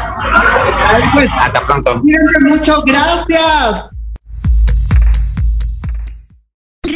[1.14, 2.02] Pues, Hasta pronto.
[2.42, 3.99] Mucho, gracias.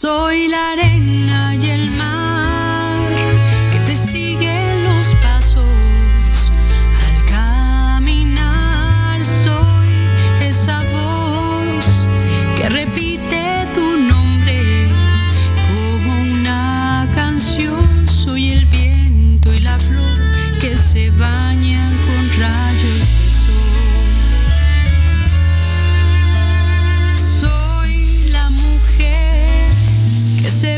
[0.00, 2.17] Soy la arena y el mar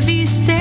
[0.00, 0.59] revista